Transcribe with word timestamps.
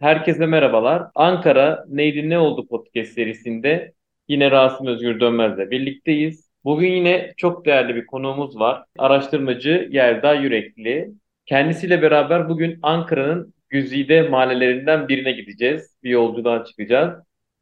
Herkese 0.00 0.46
merhabalar. 0.46 1.02
Ankara 1.14 1.84
Neydi 1.88 2.30
Ne 2.30 2.38
Oldu 2.38 2.68
podcast 2.68 3.12
serisinde 3.12 3.92
yine 4.28 4.50
Rasim 4.50 4.86
Özgür 4.86 5.20
Dönmez'le 5.20 5.70
birlikteyiz. 5.70 6.50
Bugün 6.64 6.92
yine 6.92 7.34
çok 7.36 7.66
değerli 7.66 7.94
bir 7.94 8.06
konuğumuz 8.06 8.58
var. 8.58 8.84
Araştırmacı 8.98 9.88
Yelda 9.92 10.34
Yürekli. 10.34 11.10
Kendisiyle 11.46 12.02
beraber 12.02 12.48
bugün 12.48 12.78
Ankara'nın 12.82 13.54
güzide 13.68 14.22
mahallelerinden 14.22 15.08
birine 15.08 15.32
gideceğiz. 15.32 15.96
Bir 16.02 16.10
yolculuğa 16.10 16.64
çıkacağız. 16.64 17.14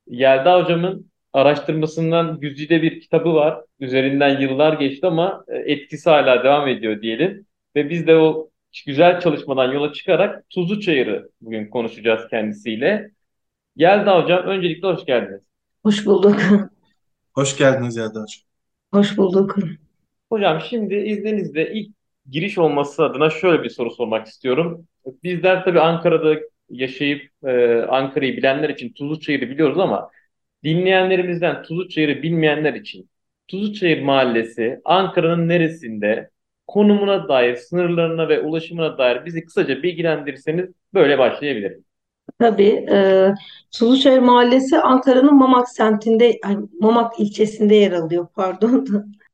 Yelda 0.06 0.62
hocamın 0.62 1.10
araştırmasından 1.32 2.40
güzide 2.40 2.82
bir 2.82 3.00
kitabı 3.00 3.34
var. 3.34 3.60
Üzerinden 3.80 4.40
yıllar 4.40 4.72
geçti 4.72 5.06
ama 5.06 5.44
e, 5.48 5.56
etkisi 5.56 6.10
hala 6.10 6.44
devam 6.44 6.68
ediyor 6.68 7.02
diyelim. 7.02 7.46
Ve 7.76 7.90
biz 7.90 8.06
de 8.06 8.16
o 8.16 8.50
güzel 8.82 9.20
çalışmadan 9.20 9.72
yola 9.72 9.92
çıkarak 9.92 10.50
Tuzlu 10.50 10.80
Çayır'ı 10.80 11.30
bugün 11.40 11.70
konuşacağız 11.70 12.28
kendisiyle. 12.30 13.10
Yelda 13.76 14.22
Hocam 14.22 14.46
öncelikle 14.46 14.88
hoş 14.88 15.04
geldiniz. 15.04 15.40
Hoş 15.82 16.06
bulduk. 16.06 16.40
Hoş 17.34 17.58
geldiniz 17.58 17.96
Yelda 17.96 18.20
Hocam. 18.22 18.42
Hoş 18.92 19.16
bulduk. 19.16 19.56
Hocam 20.28 20.60
şimdi 20.60 20.94
izninizle 20.94 21.72
ilk 21.72 21.94
giriş 22.30 22.58
olması 22.58 23.04
adına 23.04 23.30
şöyle 23.30 23.62
bir 23.62 23.70
soru 23.70 23.90
sormak 23.90 24.26
istiyorum. 24.26 24.86
Bizler 25.22 25.64
tabii 25.64 25.80
Ankara'da 25.80 26.40
yaşayıp 26.70 27.30
e, 27.44 27.82
Ankara'yı 27.82 28.36
bilenler 28.36 28.68
için 28.68 28.92
Tuzlu 28.92 29.20
Çayır'ı 29.20 29.50
biliyoruz 29.50 29.78
ama 29.78 30.10
dinleyenlerimizden 30.64 31.62
Tuzlu 31.62 31.88
Çayır'ı 31.88 32.22
bilmeyenler 32.22 32.74
için 32.74 33.10
Tuzlu 33.48 33.74
Çayır 33.74 34.02
Mahallesi 34.02 34.80
Ankara'nın 34.84 35.48
neresinde 35.48 36.30
konumuna 36.66 37.28
dair, 37.28 37.56
sınırlarına 37.56 38.28
ve 38.28 38.40
ulaşımına 38.40 38.98
dair 38.98 39.24
bizi 39.24 39.44
kısaca 39.44 39.82
bilgilendirirseniz 39.82 40.70
böyle 40.94 41.18
başlayabilirim. 41.18 41.84
Tabii. 42.38 42.86
E, 42.90 43.28
Suluçayır 43.70 44.18
Mahallesi 44.18 44.78
Ankara'nın 44.78 45.34
Mamak 45.34 45.68
semtinde, 45.68 46.38
ay, 46.44 46.56
Mamak 46.80 47.20
ilçesinde 47.20 47.74
yer 47.74 47.92
alıyor 47.92 48.26
pardon. 48.34 48.86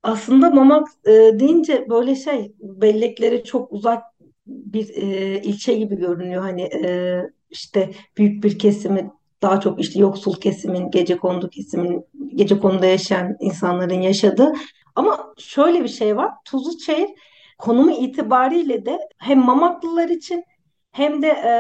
Aslında 0.03 0.51
Mamak 0.51 0.89
e, 1.07 1.11
deyince 1.11 1.87
böyle 1.91 2.15
şey 2.15 2.53
belleklere 2.61 3.45
çok 3.45 3.73
uzak 3.73 4.03
bir 4.47 4.89
e, 4.97 5.41
ilçe 5.43 5.75
gibi 5.75 5.97
görünüyor. 5.97 6.43
Hani 6.43 6.63
e, 6.63 7.21
işte 7.51 7.91
büyük 8.17 8.45
bir 8.45 8.59
kesimi 8.59 9.11
daha 9.43 9.61
çok 9.61 9.81
işte 9.81 9.99
yoksul 9.99 10.41
kesimin, 10.41 10.91
gecekondu 10.91 11.51
kesimin, 11.51 12.05
gecekonduda 12.35 12.87
yaşayan 12.87 13.37
insanların 13.41 14.01
yaşadığı. 14.01 14.53
Ama 14.97 15.35
şöyle 15.39 15.85
bir 15.85 15.89
şey 15.89 16.17
var. 16.17 16.31
Tuzluçayır 16.45 17.11
konumu 17.59 17.91
itibariyle 17.91 18.87
de 18.87 18.99
hem 19.19 19.39
Mamaklılar 19.39 20.09
için 20.09 20.45
hem 20.93 21.23
de 21.23 21.29
e, 21.29 21.53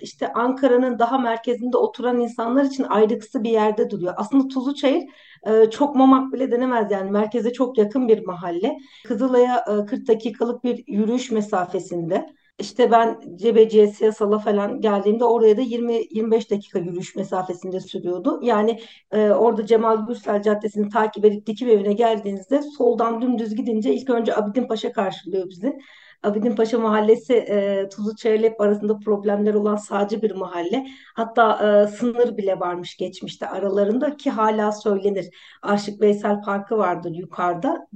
işte 0.00 0.32
Ankara'nın 0.32 0.98
daha 0.98 1.18
merkezinde 1.18 1.76
oturan 1.76 2.20
insanlar 2.20 2.64
için 2.64 2.84
ayrıksı 2.84 3.44
bir 3.44 3.50
yerde 3.50 3.90
duruyor. 3.90 4.14
Aslında 4.16 4.48
Tuzluçayır 4.48 5.04
e, 5.46 5.70
çok 5.70 5.96
Mamak 5.96 6.32
bile 6.32 6.50
denemez 6.50 6.90
yani 6.90 7.10
merkeze 7.10 7.52
çok 7.52 7.78
yakın 7.78 8.08
bir 8.08 8.26
mahalle. 8.26 8.76
Kızılay'a 9.06 9.56
e, 9.58 9.86
40 9.86 10.08
dakikalık 10.08 10.64
bir 10.64 10.84
yürüyüş 10.86 11.30
mesafesinde. 11.30 12.26
İşte 12.58 12.90
ben 12.90 13.20
Cebeciye, 13.36 13.86
Siyasal'a 13.86 14.38
falan 14.38 14.80
geldiğimde 14.80 15.24
oraya 15.24 15.56
da 15.56 15.62
20-25 15.62 16.50
dakika 16.50 16.78
yürüyüş 16.78 17.16
mesafesinde 17.16 17.80
sürüyordu. 17.80 18.40
Yani 18.42 18.80
e, 19.12 19.30
orada 19.30 19.66
Cemal 19.66 20.06
Gürsel 20.06 20.42
Caddesi'ni 20.42 20.88
takip 20.88 21.24
edip 21.24 21.46
Dikim 21.46 21.68
evine 21.68 21.92
geldiğinizde 21.92 22.62
soldan 22.62 23.22
dümdüz 23.22 23.54
gidince 23.54 23.94
ilk 23.94 24.10
önce 24.10 24.36
Abidin 24.36 24.68
Paşa 24.68 24.92
karşılıyor 24.92 25.48
bizi. 25.48 25.78
Abidin 26.22 26.56
Paşa 26.56 26.78
Mahallesi 26.78 27.34
e, 27.34 27.88
Tuzlu 27.88 28.16
Çayırlep 28.16 28.60
arasında 28.60 28.98
problemler 28.98 29.54
olan 29.54 29.76
sağcı 29.76 30.22
bir 30.22 30.30
mahalle. 30.30 30.86
Hatta 31.14 31.52
e, 31.52 31.86
sınır 31.86 32.36
bile 32.36 32.60
varmış 32.60 32.96
geçmişte 32.96 33.48
aralarında 33.48 34.16
ki 34.16 34.30
hala 34.30 34.72
söylenir. 34.72 35.26
Aşık 35.62 36.00
Veysel 36.00 36.42
Parkı 36.42 36.78
vardır 36.78 37.10
yukarıda 37.10 37.88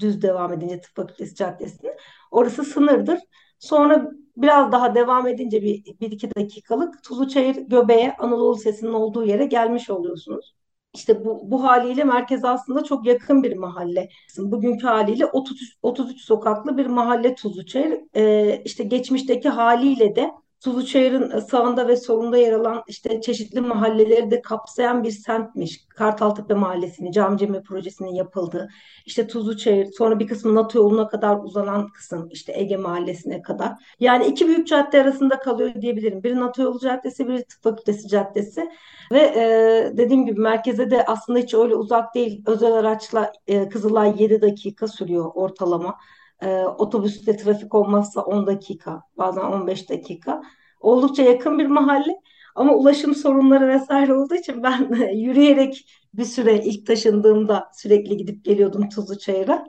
düz 0.00 0.22
devam 0.22 0.52
edince 0.52 0.80
Tıp 0.80 0.96
Fakültesi 0.96 1.34
Caddesi'nin. 1.34 1.92
Orası 2.30 2.64
sınırdır. 2.64 3.18
Sonra 3.58 4.10
biraz 4.36 4.72
daha 4.72 4.94
devam 4.94 5.26
edince 5.26 5.62
bir, 5.62 5.84
bir 6.00 6.10
iki 6.12 6.34
dakikalık 6.34 7.02
Tuzluçayır 7.04 7.56
Göbeğe 7.56 8.16
Anadolu 8.18 8.54
Lisesi'nin 8.56 8.92
olduğu 8.92 9.24
yere 9.24 9.44
gelmiş 9.46 9.90
oluyorsunuz. 9.90 10.54
İşte 10.94 11.24
bu, 11.24 11.50
bu 11.50 11.64
haliyle 11.64 12.04
merkez 12.04 12.44
aslında 12.44 12.84
çok 12.84 13.06
yakın 13.06 13.42
bir 13.42 13.56
mahalle. 13.56 14.08
Bugünkü 14.38 14.86
haliyle 14.86 15.26
33, 15.26 15.76
33 15.82 16.20
sokaklı 16.20 16.76
bir 16.78 16.86
mahalle 16.86 17.34
Tuzluçayır. 17.34 18.00
Ee, 18.16 18.62
işte 18.64 18.84
geçmişteki 18.84 19.48
haliyle 19.48 20.16
de 20.16 20.30
Tuzluçayır'ın 20.60 21.40
sağında 21.40 21.88
ve 21.88 21.96
solunda 21.96 22.38
yer 22.38 22.52
alan 22.52 22.82
işte 22.88 23.20
çeşitli 23.20 23.60
mahalleleri 23.60 24.30
de 24.30 24.42
kapsayan 24.42 25.02
bir 25.04 25.10
semtmiş. 25.10 25.86
Kartaltepe 25.88 26.54
Mahallesi'nin 26.54 27.10
Camicemi 27.10 27.62
projesinin 27.62 28.14
yapıldığı. 28.14 28.68
İşte 29.06 29.26
Tuzluçayır, 29.26 29.86
sonra 29.98 30.18
bir 30.18 30.26
kısmı 30.26 30.54
NATO 30.54 30.78
yoluna 30.78 31.08
kadar 31.08 31.36
uzanan 31.36 31.88
kısım, 31.88 32.28
işte 32.32 32.52
Ege 32.56 32.76
Mahallesi'ne 32.76 33.42
kadar. 33.42 33.72
Yani 34.00 34.26
iki 34.26 34.46
büyük 34.46 34.66
cadde 34.66 35.02
arasında 35.02 35.38
kalıyor 35.38 35.70
diyebilirim. 35.80 36.22
Biri 36.22 36.40
NATO 36.40 36.62
yolu 36.62 36.78
caddesi, 36.78 37.28
biri 37.28 37.44
Tıp 37.44 37.62
Fakültesi 37.62 38.08
caddesi. 38.08 38.70
Ve 39.12 39.20
e, 39.20 39.96
dediğim 39.96 40.26
gibi 40.26 40.40
merkeze 40.40 40.90
de 40.90 41.04
aslında 41.04 41.38
hiç 41.38 41.54
öyle 41.54 41.74
uzak 41.74 42.14
değil. 42.14 42.42
Özel 42.46 42.72
araçla 42.72 43.32
e, 43.46 43.68
Kızılay 43.68 44.22
7 44.22 44.42
dakika 44.42 44.88
sürüyor 44.88 45.30
ortalama. 45.34 45.98
E, 46.42 46.64
otobüste 46.64 47.36
trafik 47.36 47.74
olmazsa 47.74 48.20
10 48.22 48.46
dakika, 48.46 49.02
bazen 49.18 49.42
15 49.42 49.90
dakika. 49.90 50.42
Oldukça 50.80 51.22
yakın 51.22 51.58
bir 51.58 51.66
mahalle. 51.66 52.20
Ama 52.54 52.74
ulaşım 52.74 53.14
sorunları 53.14 53.68
vesaire 53.68 54.14
olduğu 54.14 54.34
için 54.34 54.62
ben 54.62 54.92
yürüyerek 55.14 55.86
bir 56.14 56.24
süre 56.24 56.64
ilk 56.64 56.86
taşındığımda 56.86 57.70
sürekli 57.74 58.16
gidip 58.16 58.44
geliyordum 58.44 58.88
Tuzluçayır'a. 58.88 59.64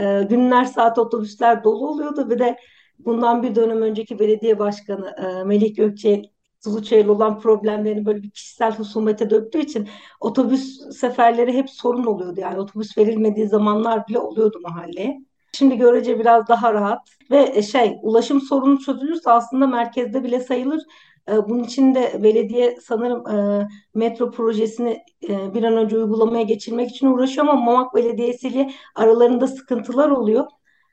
E, 0.00 0.22
günler 0.30 0.64
saat 0.64 0.98
otobüsler 0.98 1.64
dolu 1.64 1.88
oluyordu. 1.88 2.30
Bir 2.30 2.38
de 2.38 2.58
bundan 2.98 3.42
bir 3.42 3.54
dönem 3.54 3.82
önceki 3.82 4.18
belediye 4.18 4.58
başkanı 4.58 5.08
e, 5.10 5.44
Melih 5.44 5.76
Gökçe 5.76 6.22
Tuzluçayır'la 6.64 7.12
olan 7.12 7.40
problemlerini 7.40 8.06
böyle 8.06 8.22
bir 8.22 8.30
kişisel 8.30 8.76
husumete 8.78 9.30
döktüğü 9.30 9.58
için 9.58 9.88
otobüs 10.20 10.78
seferleri 10.90 11.52
hep 11.52 11.70
sorun 11.70 12.04
oluyordu. 12.04 12.40
Yani 12.40 12.60
otobüs 12.60 12.98
verilmediği 12.98 13.48
zamanlar 13.48 14.08
bile 14.08 14.18
oluyordu 14.18 14.58
mahalleye. 14.62 15.27
Şimdi 15.52 15.76
görece 15.76 16.18
biraz 16.18 16.48
daha 16.48 16.74
rahat 16.74 17.08
ve 17.30 17.52
e, 17.54 17.62
şey 17.62 17.98
ulaşım 18.02 18.40
sorunu 18.40 18.78
çözülürse 18.78 19.30
aslında 19.30 19.66
merkezde 19.66 20.24
bile 20.24 20.40
sayılır. 20.40 20.82
E, 21.28 21.48
bunun 21.48 21.64
için 21.64 21.94
de 21.94 22.20
belediye 22.22 22.76
sanırım 22.82 23.28
e, 23.28 23.68
metro 23.94 24.30
projesini 24.30 25.02
bir 25.28 25.62
an 25.62 25.76
önce 25.76 25.98
uygulamaya 25.98 26.42
geçirmek 26.42 26.90
için 26.90 27.06
uğraşıyor 27.06 27.46
ama 27.46 27.60
Mamak 27.60 27.94
Belediyesi 27.94 28.48
ile 28.48 28.70
aralarında 28.94 29.46
sıkıntılar 29.46 30.10
oluyor. 30.10 30.46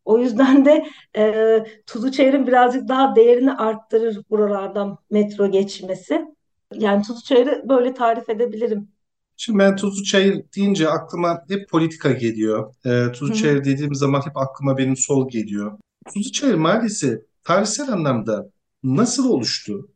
O 0.06 0.18
yüzden 0.20 0.66
de 0.66 0.86
e, 1.18 1.64
Tuzluçayır'ın 1.88 2.48
birazcık 2.48 2.88
daha 2.88 3.16
değerini 3.16 3.54
arttırır 3.54 4.22
buralardan 4.30 4.98
metro 5.12 5.52
geçmesi. 5.52 6.26
Yani 6.74 7.04
Tuzluçayır'ı 7.04 7.70
böyle 7.70 7.94
tarif 7.94 8.30
edebilirim. 8.30 8.95
Şimdi 9.38 9.60
ben 9.60 9.76
Tuzlu 9.76 10.04
Çayır 10.04 10.44
deyince 10.56 10.90
aklıma 10.90 11.40
hep 11.50 11.70
politika 11.70 12.12
geliyor. 12.12 12.74
E, 12.86 13.12
Tuzlu 13.12 13.34
Çayır 13.34 13.64
dediğim 13.64 13.96
zaman 13.96 14.22
hep 14.26 14.38
aklıma 14.38 14.78
benim 14.78 14.98
sol 14.98 15.30
geliyor. 15.30 15.78
Tuzlu 16.14 16.32
Çayır 16.32 16.56
Mahallesi 16.56 17.22
tarihsel 17.44 17.90
anlamda 17.94 18.50
nasıl 18.84 19.30
oluştu? 19.30 19.90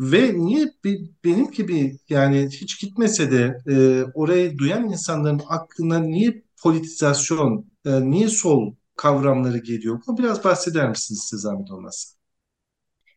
Ve 0.00 0.38
niye 0.38 0.72
benim 1.24 1.50
gibi 1.50 1.98
yani 2.08 2.48
hiç 2.52 2.80
gitmese 2.80 3.30
de 3.30 3.58
e, 3.68 4.04
orayı 4.14 4.58
duyan 4.58 4.84
insanların 4.84 5.40
aklına 5.48 5.98
niye 5.98 6.42
politizasyon, 6.62 7.66
e, 7.86 8.10
niye 8.10 8.28
sol 8.28 8.74
kavramları 8.96 9.58
geliyor? 9.58 10.00
Bunu 10.06 10.18
biraz 10.18 10.44
bahseder 10.44 10.88
misiniz 10.88 11.20
size 11.30 11.40
zahmet 11.42 11.70
olmazsa? 11.70 12.15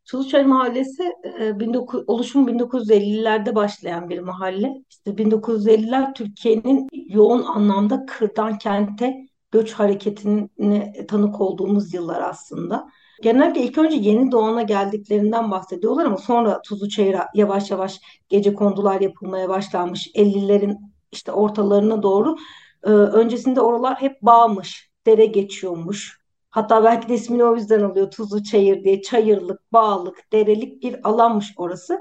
Suluçay 0.09 0.43
Mahallesi 0.43 1.03
e, 1.39 1.51
19, 1.51 2.03
oluşum 2.07 2.47
1950'lerde 2.47 3.55
başlayan 3.55 4.09
bir 4.09 4.19
mahalle. 4.19 4.73
İşte 4.89 5.11
1950'ler 5.11 6.13
Türkiye'nin 6.13 6.87
yoğun 6.91 7.43
anlamda 7.43 8.05
kırdan 8.05 8.57
kente 8.57 9.27
göç 9.51 9.73
hareketine 9.73 10.93
tanık 11.07 11.41
olduğumuz 11.41 11.93
yıllar 11.93 12.21
aslında. 12.21 12.87
Genellikle 13.21 13.61
ilk 13.61 13.77
önce 13.77 13.97
yeni 13.97 14.31
doğana 14.31 14.61
geldiklerinden 14.61 15.51
bahsediyorlar 15.51 16.05
ama 16.05 16.17
sonra 16.17 16.61
Tuzluçayır'a 16.61 17.27
yavaş 17.35 17.71
yavaş 17.71 17.99
gece 18.29 18.53
kondular 18.53 19.01
yapılmaya 19.01 19.49
başlanmış. 19.49 20.07
50'lerin 20.15 20.77
işte 21.11 21.31
ortalarına 21.31 22.03
doğru. 22.03 22.35
Ee, 22.83 22.89
öncesinde 22.89 23.61
oralar 23.61 24.01
hep 24.01 24.21
bağmış, 24.21 24.89
dere 25.05 25.25
geçiyormuş. 25.25 26.18
Hatta 26.49 26.83
belki 26.83 27.09
de 27.09 27.13
ismini 27.13 27.43
o 27.43 27.55
yüzden 27.55 27.81
alıyor 27.81 28.11
Tuzlu 28.11 28.43
Çayır 28.43 28.83
diye. 28.83 29.01
Çayırlık, 29.01 29.73
bağlık, 29.73 30.31
derelik 30.33 30.83
bir 30.83 31.09
alanmış 31.09 31.53
orası. 31.57 31.99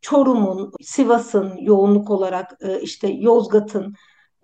Çorum'un, 0.00 0.72
Sivas'ın 0.82 1.56
yoğunluk 1.60 2.10
olarak 2.10 2.58
e, 2.60 2.80
işte 2.80 3.08
Yozgat'ın, 3.08 3.94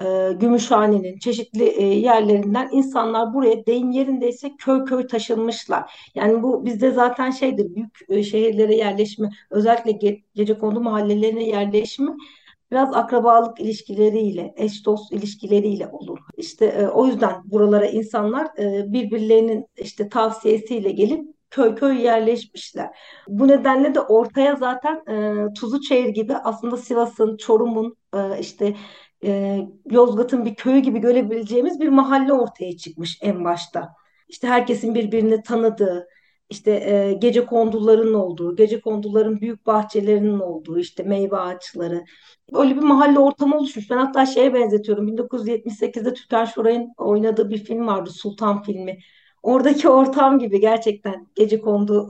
e, 0.03 0.33
Gümüşhane'nin 0.33 1.19
çeşitli 1.19 1.65
e, 1.65 1.85
yerlerinden 1.85 2.69
insanlar 2.73 3.35
buraya 3.35 3.67
deyim 3.67 3.91
yerindeyse 3.91 4.51
köy 4.59 4.85
köy 4.85 5.07
taşınmışlar. 5.07 6.11
Yani 6.15 6.43
bu 6.43 6.65
bizde 6.65 6.91
zaten 6.91 7.31
şeydir 7.31 7.75
büyük 7.75 8.25
şehirlere 8.27 8.77
yerleşme 8.77 9.31
özellikle 9.51 9.93
ge 9.93 10.23
gecekondu 10.35 10.81
mahallelerine 10.81 11.45
yerleşme 11.45 12.13
biraz 12.71 12.95
akrabalık 12.95 13.61
ilişkileriyle, 13.61 14.55
eş 14.57 14.87
dost 14.87 15.13
ilişkileriyle 15.13 15.87
olur. 15.87 16.19
İşte 16.37 16.67
e, 16.67 16.87
o 16.87 17.07
yüzden 17.07 17.43
buralara 17.45 17.87
insanlar 17.87 18.47
e, 18.59 18.93
birbirlerinin 18.93 19.67
işte 19.77 20.09
tavsiyesiyle 20.09 20.91
gelip 20.91 21.25
köy 21.51 21.75
köy 21.75 22.03
yerleşmişler. 22.03 22.91
Bu 23.29 23.49
nedenle 23.49 23.95
de 23.95 24.01
ortaya 24.01 24.57
zaten 24.57 25.03
e, 25.09 25.47
Tuzluçayır 25.55 26.09
gibi 26.09 26.37
aslında 26.37 26.77
Sivas'ın, 26.77 27.37
Çorum'un 27.37 27.97
e, 28.15 28.41
işte 28.41 28.75
e, 29.25 29.59
Yozgat'ın 29.91 30.45
bir 30.45 30.55
köyü 30.55 30.79
gibi 30.79 30.99
görebileceğimiz 30.99 31.81
bir 31.81 31.89
mahalle 31.89 32.33
ortaya 32.33 32.77
çıkmış 32.77 33.19
en 33.23 33.45
başta. 33.45 33.89
İşte 34.29 34.49
herkesin 34.49 34.95
birbirini 34.95 35.43
tanıdığı, 35.43 36.09
işte 36.51 36.71
e, 36.71 37.13
gece 37.13 37.47
konduların 37.47 38.15
olduğu, 38.15 38.57
gece 38.57 38.81
konduların 38.81 39.41
büyük 39.41 39.67
bahçelerinin 39.67 40.39
olduğu, 40.41 40.79
işte 40.79 41.03
meyve 41.03 41.37
ağaçları. 41.37 42.05
Böyle 42.53 42.77
bir 42.77 42.83
mahalle 42.83 43.19
ortamı 43.19 43.57
oluşmuş. 43.59 43.91
Ben 43.91 43.97
hatta 43.97 44.27
şeye 44.27 44.55
benzetiyorum. 44.55 45.07
1978'de 45.09 46.15
Türkan 46.15 46.45
Şoray'ın 46.45 46.93
oynadığı 46.99 47.51
bir 47.51 47.65
film 47.65 47.87
vardı, 47.87 48.11
Sultan 48.11 48.63
filmi. 48.63 48.99
Oradaki 49.43 49.89
ortam 49.99 50.39
gibi 50.39 50.61
gerçekten 50.61 51.27
gece 51.35 51.61
kondu 51.61 52.09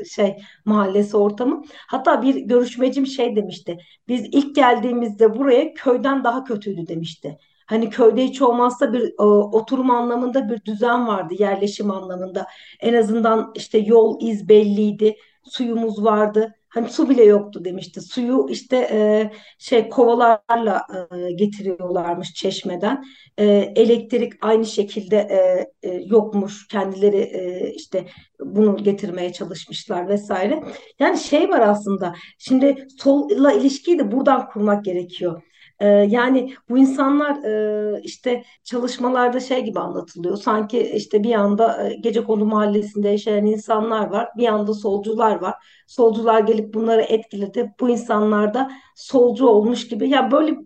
e, 0.00 0.04
şey 0.04 0.36
mahallesi 0.64 1.16
ortamı. 1.16 1.62
Hatta 1.88 2.22
bir 2.22 2.34
görüşmecim 2.34 3.06
şey 3.06 3.36
demişti. 3.36 3.78
Biz 4.08 4.26
ilk 4.32 4.54
geldiğimizde 4.56 5.38
buraya 5.38 5.74
köyden 5.74 6.24
daha 6.24 6.44
kötüydü 6.44 6.86
demişti. 6.88 7.38
Hani 7.70 7.90
köyde 7.90 8.24
hiç 8.24 8.42
olmazsa 8.42 8.92
bir 8.92 9.02
e, 9.18 9.22
oturum 9.22 9.90
anlamında 9.90 10.48
bir 10.48 10.64
düzen 10.64 11.06
vardı, 11.06 11.34
yerleşim 11.38 11.90
anlamında. 11.90 12.46
En 12.80 12.94
azından 12.94 13.52
işte 13.56 13.78
yol 13.78 14.18
iz 14.20 14.48
belliydi, 14.48 15.16
suyumuz 15.42 16.04
vardı. 16.04 16.54
Hani 16.68 16.88
su 16.88 17.08
bile 17.10 17.24
yoktu 17.24 17.64
demişti. 17.64 18.00
Suyu 18.00 18.46
işte 18.50 18.76
e, 18.92 19.30
şey 19.58 19.88
kovalarla 19.88 20.82
e, 21.28 21.32
getiriyorlarmış 21.32 22.34
çeşmeden. 22.34 23.04
E, 23.38 23.46
elektrik 23.76 24.32
aynı 24.44 24.66
şekilde 24.66 25.16
e, 25.16 25.88
e, 25.88 25.94
yokmuş. 26.06 26.66
Kendileri 26.68 27.16
e, 27.16 27.72
işte 27.74 28.06
bunu 28.40 28.76
getirmeye 28.76 29.32
çalışmışlar 29.32 30.08
vesaire. 30.08 30.62
Yani 30.98 31.18
şey 31.18 31.48
var 31.48 31.60
aslında. 31.60 32.14
Şimdi 32.38 32.86
solla 32.98 33.52
ilişkiyi 33.52 33.98
de 33.98 34.12
buradan 34.12 34.48
kurmak 34.48 34.84
gerekiyor. 34.84 35.42
Ee, 35.80 35.86
yani 35.88 36.54
bu 36.68 36.78
insanlar 36.78 37.44
e, 37.44 38.00
işte 38.02 38.44
çalışmalarda 38.64 39.40
şey 39.40 39.64
gibi 39.64 39.80
anlatılıyor. 39.80 40.36
Sanki 40.36 40.80
işte 40.80 41.22
bir 41.22 41.28
yanda 41.28 41.88
e, 41.88 41.94
Gecekondu 41.94 42.46
Mahallesi'nde 42.46 43.08
yaşayan 43.08 43.46
insanlar 43.46 44.10
var, 44.10 44.28
bir 44.36 44.42
yanda 44.42 44.74
solcular 44.74 45.40
var. 45.40 45.54
Solcular 45.86 46.40
gelip 46.40 46.74
bunları 46.74 47.02
etkiledi. 47.02 47.74
Bu 47.80 47.90
insanlar 47.90 48.54
da 48.54 48.70
solcu 48.96 49.46
olmuş 49.46 49.88
gibi. 49.88 50.08
Yani 50.08 50.30
böyle 50.32 50.56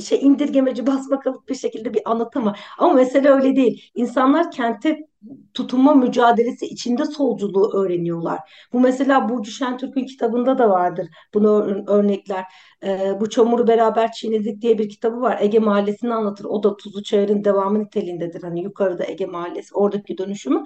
şey 0.00 0.20
indirgemeci 0.22 0.86
basmakalık 0.86 1.48
bir 1.48 1.54
şekilde 1.54 1.94
bir 1.94 2.02
anlatımı. 2.04 2.54
Ama 2.78 2.92
mesele 2.92 3.28
öyle 3.30 3.56
değil. 3.56 3.90
İnsanlar 3.94 4.50
kente 4.50 5.10
tutunma 5.54 5.94
mücadelesi 5.94 6.66
içinde 6.66 7.04
solculuğu 7.04 7.72
öğreniyorlar. 7.74 8.38
Bu 8.72 8.80
mesela 8.80 9.28
Burcu 9.28 9.50
Şentürk'ün 9.50 10.06
kitabında 10.06 10.58
da 10.58 10.70
vardır 10.70 11.08
bunu 11.34 11.84
örnekler. 11.86 12.44
Ee, 12.84 13.20
bu 13.20 13.30
çamuru 13.30 13.66
beraber 13.66 14.12
çiğnedik 14.12 14.62
diye 14.62 14.78
bir 14.78 14.88
kitabı 14.88 15.20
var. 15.20 15.38
Ege 15.40 15.58
Mahallesi'ni 15.58 16.14
anlatır. 16.14 16.44
O 16.44 16.62
da 16.62 16.76
Tuzlu 16.76 17.02
Çayır'ın 17.02 17.44
devamı 17.44 17.80
niteliğindedir. 17.80 18.42
Hani 18.42 18.62
yukarıda 18.62 19.04
Ege 19.06 19.26
Mahallesi 19.26 19.74
oradaki 19.74 20.18
dönüşümü. 20.18 20.64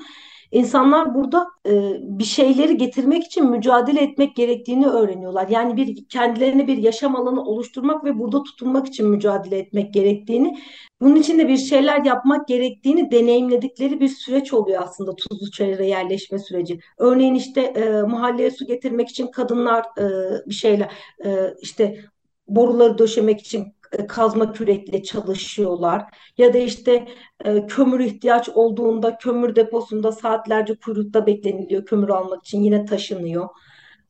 İnsanlar 0.52 1.14
burada 1.14 1.46
e, 1.66 1.72
bir 2.00 2.24
şeyleri 2.24 2.76
getirmek 2.76 3.24
için 3.24 3.50
mücadele 3.50 4.00
etmek 4.00 4.36
gerektiğini 4.36 4.86
öğreniyorlar. 4.86 5.48
Yani 5.48 5.76
bir 5.76 6.08
kendilerine 6.08 6.66
bir 6.66 6.76
yaşam 6.76 7.16
alanı 7.16 7.44
oluşturmak 7.44 8.04
ve 8.04 8.18
burada 8.18 8.42
tutunmak 8.42 8.86
için 8.86 9.08
mücadele 9.08 9.58
etmek 9.58 9.94
gerektiğini, 9.94 10.58
bunun 11.00 11.16
için 11.16 11.38
de 11.38 11.48
bir 11.48 11.56
şeyler 11.56 12.04
yapmak 12.04 12.48
gerektiğini 12.48 13.10
deneyimledikleri 13.10 14.00
bir 14.00 14.08
süreç 14.08 14.52
oluyor 14.52 14.82
aslında 14.82 15.16
Tuzlu 15.16 15.50
Çayır'a 15.50 15.84
yerleşme 15.84 16.38
süreci. 16.38 16.78
Örneğin 16.98 17.34
işte 17.34 17.60
e, 17.60 18.02
mahalleye 18.02 18.50
su 18.50 18.66
getirmek 18.66 19.08
için 19.08 19.26
kadınlar 19.26 19.84
e, 19.98 20.06
bir 20.46 20.54
şeyler 20.54 20.92
e, 21.24 21.54
işte 21.62 22.00
boruları 22.48 22.98
döşemek 22.98 23.40
için 23.40 23.74
kazma 24.08 24.52
kürekle 24.52 25.02
çalışıyorlar. 25.02 26.04
Ya 26.38 26.54
da 26.54 26.58
işte 26.58 27.06
e, 27.44 27.66
kömür 27.66 28.00
ihtiyaç 28.00 28.48
olduğunda 28.48 29.18
kömür 29.18 29.56
deposunda 29.56 30.12
saatlerce 30.12 30.74
kuyrukta 30.74 31.26
bekleniliyor 31.26 31.84
kömür 31.84 32.08
almak 32.08 32.42
için 32.46 32.62
yine 32.62 32.84
taşınıyor. 32.84 33.48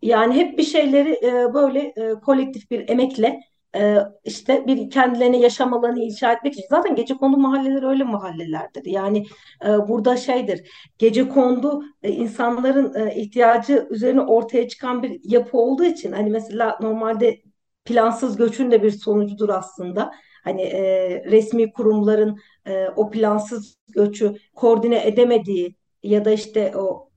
Yani 0.03 0.35
hep 0.35 0.59
bir 0.59 0.63
şeyleri 0.63 1.19
e, 1.23 1.55
böyle 1.55 1.81
e, 1.81 2.15
kolektif 2.15 2.71
bir 2.71 2.89
emekle 2.89 3.41
e, 3.77 3.99
işte 4.25 4.67
bir 4.67 4.91
kendilerine 4.91 5.39
yaşam 5.39 5.75
alanı 5.75 6.01
inşa 6.01 6.33
etmek 6.33 6.53
için. 6.53 6.65
Zaten 6.71 6.95
gece 6.95 7.15
kondu 7.15 7.37
mahalleleri 7.37 7.87
öyle 7.87 8.05
mahallelerdir. 8.05 8.85
Yani 8.85 9.27
e, 9.65 9.69
burada 9.89 10.17
şeydir 10.17 10.71
gece 10.99 11.29
kondu 11.29 11.85
e, 12.03 12.11
insanların 12.11 12.95
e, 12.95 13.15
ihtiyacı 13.15 13.87
üzerine 13.91 14.21
ortaya 14.21 14.69
çıkan 14.69 15.03
bir 15.03 15.21
yapı 15.25 15.59
olduğu 15.59 15.85
için 15.85 16.13
hani 16.13 16.31
mesela 16.31 16.79
normalde 16.81 17.43
plansız 17.85 18.37
göçün 18.37 18.71
de 18.71 18.83
bir 18.83 18.91
sonucudur 18.91 19.49
aslında. 19.49 20.13
Hani 20.45 20.63
e, 20.63 21.25
resmi 21.25 21.73
kurumların 21.73 22.39
e, 22.67 22.89
o 22.97 23.11
plansız 23.11 23.79
göçü 23.89 24.35
koordine 24.55 25.07
edemediği 25.07 25.77
ya 26.03 26.25
da 26.25 26.31
işte 26.31 26.73
o 26.77 27.11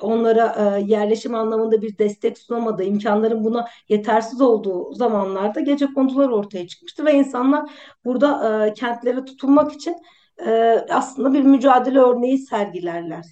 onlara 0.00 0.76
e, 0.78 0.82
yerleşim 0.82 1.34
anlamında 1.34 1.82
bir 1.82 1.98
destek 1.98 2.38
sunamadığı, 2.38 2.84
imkanların 2.84 3.44
buna 3.44 3.68
yetersiz 3.88 4.40
olduğu 4.40 4.94
zamanlarda 4.94 5.60
gece 5.60 5.86
kondular 5.86 6.28
ortaya 6.28 6.68
çıkmıştı 6.68 7.04
ve 7.04 7.14
insanlar 7.14 7.70
burada 8.04 8.66
e, 8.66 8.74
kentlere 8.74 9.24
tutunmak 9.24 9.72
için 9.72 9.96
e, 10.46 10.50
aslında 10.90 11.32
bir 11.32 11.42
mücadele 11.42 11.98
örneği 11.98 12.38
sergilerler. 12.38 13.24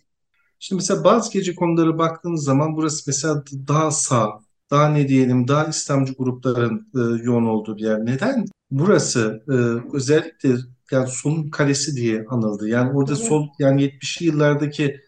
Şimdi 0.58 0.80
mesela 0.80 1.04
bazı 1.04 1.32
gece 1.32 1.54
konulara 1.54 1.98
baktığınız 1.98 2.44
zaman 2.44 2.76
burası 2.76 3.04
mesela 3.06 3.44
daha 3.68 3.90
sağ, 3.90 4.38
daha 4.72 4.88
ne 4.88 5.08
diyelim 5.08 5.48
daha 5.48 5.64
İslamcı 5.66 6.14
grupların 6.14 6.88
e, 6.94 7.24
yoğun 7.24 7.46
olduğu 7.46 7.76
bir 7.76 7.82
yer. 7.82 8.06
Neden 8.06 8.46
burası 8.70 9.44
e, 9.48 9.54
özellikle 9.96 10.48
yani 10.92 11.08
solun 11.08 11.50
kalesi 11.50 11.96
diye 11.96 12.26
anıldı. 12.28 12.68
Yani 12.68 12.98
orada 12.98 13.12
evet. 13.12 13.24
sol 13.24 13.48
yani 13.58 13.82
70'li 13.82 14.26
yıllardaki 14.26 15.00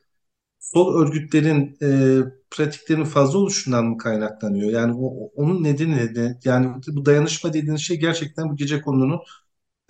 sol 0.61 1.02
örgütlerin 1.02 1.78
e, 1.83 2.21
pratiklerin 2.50 3.04
fazla 3.04 3.38
oluşundan 3.38 3.87
mı 3.87 3.99
kaynaklanıyor? 3.99 4.71
Yani 4.71 4.94
o, 4.99 5.30
onun 5.37 5.64
nedeni 5.64 6.14
ne? 6.14 6.38
Yani 6.44 6.75
bu 6.88 7.06
dayanışma 7.06 7.52
dediğiniz 7.52 7.80
şey 7.80 8.00
gerçekten 8.00 8.50
bu 8.50 8.56
gece 8.56 8.83
konunun 8.83 9.21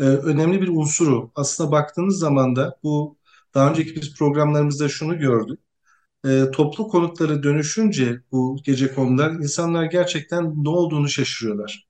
e, 0.01 0.05
önemli 0.05 0.63
bir 0.63 0.69
unsuru. 0.69 1.33
Aslında 1.35 1.73
baktığınız 1.73 2.19
zaman 2.19 2.57
da 2.57 2.79
bu 2.83 3.19
daha 3.55 3.71
önceki 3.71 3.97
biz 3.97 4.15
programlarımızda 4.19 4.89
şunu 4.89 5.19
gördük 5.19 5.61
e, 6.25 6.51
toplu 6.51 6.89
konutları 6.89 7.43
dönüşünce 7.43 8.21
bu 8.33 8.57
gece 8.65 8.95
konular 8.95 9.31
insanlar 9.31 9.85
gerçekten 9.85 10.65
ne 10.65 10.69
olduğunu 10.69 11.09
şaşırıyorlar. 11.09 11.89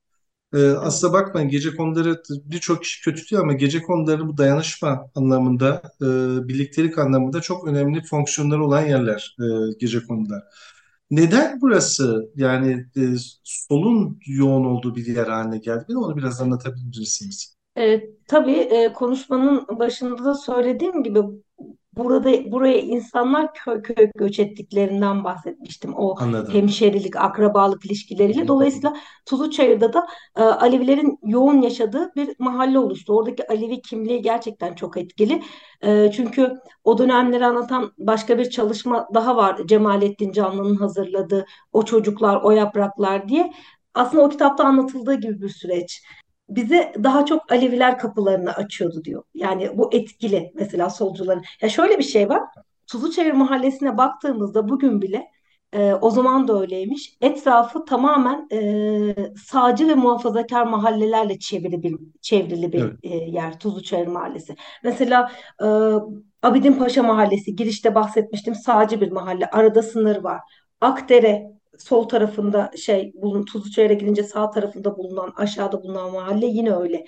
E, 0.55 0.69
aslında 0.69 1.13
bakmayın 1.13 1.49
gece 1.49 1.77
konuları 1.77 2.23
birçok 2.31 2.83
kişi 2.83 3.03
kötü 3.05 3.27
diyor 3.27 3.43
ama 3.43 3.53
gece 3.53 3.83
konuları 3.83 4.29
bu 4.29 4.39
dayanışma 4.39 5.11
anlamında, 5.15 5.83
e, 6.03 6.07
birliktelik 6.49 6.99
anlamında 6.99 7.41
çok 7.41 7.69
önemli 7.69 8.03
fonksiyonları 8.05 8.65
olan 8.65 8.87
yerler 8.87 9.37
e, 9.41 9.45
gece 9.81 10.01
konular. 10.07 10.43
Neden 11.11 11.61
burası 11.61 12.31
yani 12.37 12.87
e, 12.97 13.03
solun 13.45 14.19
yoğun 14.27 14.65
olduğu 14.65 14.97
bir 14.97 15.07
yer 15.07 15.27
haline 15.27 15.59
geldi? 15.59 15.97
Onu 15.97 16.17
biraz 16.17 16.41
anlatabilir 16.41 16.99
misiniz? 16.99 17.57
E, 17.79 18.01
tabii 18.29 18.57
e, 18.57 18.93
konuşmanın 18.93 19.67
başında 19.79 20.25
da 20.25 20.35
söylediğim 20.35 21.03
gibi 21.03 21.21
burada 21.97 22.53
buraya 22.53 22.81
insanlar 22.81 23.55
köy 23.55 23.83
köy 23.83 24.11
göç 24.15 24.39
ettiklerinden 24.39 25.25
bahsetmiştim. 25.25 25.95
O 25.95 26.15
Anladım. 26.21 26.55
hemşerilik, 26.55 27.17
akrabalık 27.17 27.87
ilişkileriyle. 27.87 28.49
Dolayısıyla 28.49 28.97
Tuzluçayır'da 29.27 29.93
da 29.93 30.07
e, 30.37 30.43
Alevilerin 30.43 31.19
yoğun 31.23 31.61
yaşadığı 31.63 32.15
bir 32.17 32.35
mahalle 32.39 32.79
oluştu. 32.79 33.13
Oradaki 33.17 33.49
Alevi 33.49 33.83
kimliği 33.83 34.23
gerçekten 34.23 34.75
çok 34.75 34.97
etkili. 34.97 35.43
E, 35.83 36.11
çünkü 36.11 36.53
o 36.85 36.99
dönemleri 36.99 37.47
anlatan 37.47 37.93
başka 37.99 38.39
bir 38.39 38.51
çalışma 38.51 39.09
daha 39.15 39.37
var. 39.37 39.67
Cemalettin 39.67 40.33
Canlı'nın 40.33 40.77
hazırladığı 40.77 41.47
O 41.73 41.85
Çocuklar, 41.85 42.41
O 42.43 42.51
Yapraklar 42.51 43.29
diye. 43.29 43.53
Aslında 43.95 44.25
o 44.25 44.29
kitapta 44.29 44.65
anlatıldığı 44.65 45.15
gibi 45.15 45.43
bir 45.43 45.49
süreç 45.49 46.03
bize 46.49 46.93
daha 47.05 47.27
çok 47.27 47.53
Aleviler 47.53 47.99
kapılarını 47.99 48.53
açıyordu 48.53 49.05
diyor. 49.05 49.23
Yani 49.35 49.79
bu 49.79 49.95
etkili 49.95 50.53
mesela 50.55 50.91
solcuların. 50.91 51.43
Ya 51.63 51.69
şöyle 51.69 51.99
bir 51.99 52.05
şey 52.05 52.29
var. 52.29 52.43
Tuzluçevir 52.87 53.33
Mahallesi'ne 53.33 53.97
baktığımızda 53.99 54.69
bugün 54.69 55.03
bile 55.03 55.27
e, 55.73 55.95
o 55.95 56.11
zaman 56.11 56.49
da 56.49 56.61
öyleymiş. 56.61 57.17
Etrafı 57.21 57.85
tamamen 57.85 58.49
e, 58.53 59.15
sağcı 59.47 59.89
ve 59.89 59.95
muhafazakar 59.95 60.67
mahallelerle 60.67 61.39
çevrili 61.39 61.83
bir, 61.83 61.97
çevrili 62.21 62.73
bir 62.73 62.81
Evet. 62.81 62.99
e, 63.03 63.09
yer 63.09 63.59
Tuzluçevir 63.59 64.07
Mahallesi. 64.07 64.55
Mesela 64.85 65.33
e, 65.63 65.67
Abidin 66.43 66.73
Paşa 66.73 67.03
Mahallesi 67.03 67.57
girişte 67.57 67.95
bahsetmiştim 67.95 68.55
sağcı 68.55 69.01
bir 69.01 69.13
mahalle. 69.13 69.47
Arada 69.47 69.83
sınır 69.83 70.17
var. 70.17 70.41
Akdere 70.81 71.55
sol 71.79 72.05
tarafında 72.09 72.71
şey 72.77 73.13
bulun 73.15 73.45
Tuzluçayır'a 73.45 73.95
gidince 73.95 74.23
sağ 74.23 74.51
tarafında 74.51 74.97
bulunan 74.97 75.33
aşağıda 75.37 75.83
bulunan 75.83 76.13
mahalle 76.13 76.47
yine 76.47 76.77
öyle. 76.77 77.05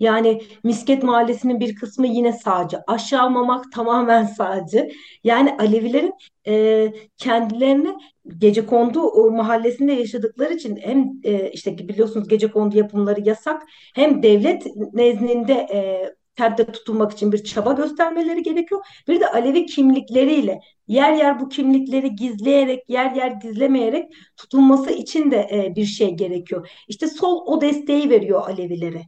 Yani 0.00 0.42
Misket 0.64 1.02
Mahallesi'nin 1.02 1.60
bir 1.60 1.74
kısmı 1.74 2.06
yine 2.06 2.32
sağcı. 2.32 2.78
Aşağı 2.86 3.30
Mamak 3.30 3.72
tamamen 3.72 4.24
sağcı. 4.36 4.88
Yani 5.24 5.56
Alevilerin 5.58 6.12
e, 6.46 6.92
kendilerini 7.16 7.96
Gecekondu 8.38 9.30
mahallesinde 9.30 9.92
yaşadıkları 9.92 10.54
için 10.54 10.76
hem 10.76 11.10
e, 11.24 11.50
işte 11.50 11.78
biliyorsunuz 11.78 12.28
Gecekondu 12.28 12.78
yapımları 12.78 13.20
yasak 13.20 13.62
hem 13.94 14.22
devlet 14.22 14.66
nezdinde 14.92 15.52
e, 15.52 16.10
kentte 16.40 16.66
tutulmak 16.72 17.12
için 17.12 17.32
bir 17.32 17.44
çaba 17.44 17.72
göstermeleri 17.72 18.42
gerekiyor. 18.42 18.84
Bir 19.08 19.20
de 19.20 19.28
Alevi 19.30 19.66
kimlikleriyle 19.66 20.60
yer 20.88 21.12
yer 21.12 21.40
bu 21.40 21.48
kimlikleri 21.48 22.16
gizleyerek, 22.16 22.88
yer 22.88 23.14
yer 23.14 23.30
gizlemeyerek 23.30 24.12
tutulması 24.36 24.90
için 24.90 25.30
de 25.30 25.48
e, 25.52 25.76
bir 25.76 25.84
şey 25.84 26.10
gerekiyor. 26.10 26.70
İşte 26.88 27.06
sol 27.06 27.46
o 27.46 27.60
desteği 27.60 28.10
veriyor 28.10 28.48
Alevilere. 28.48 29.02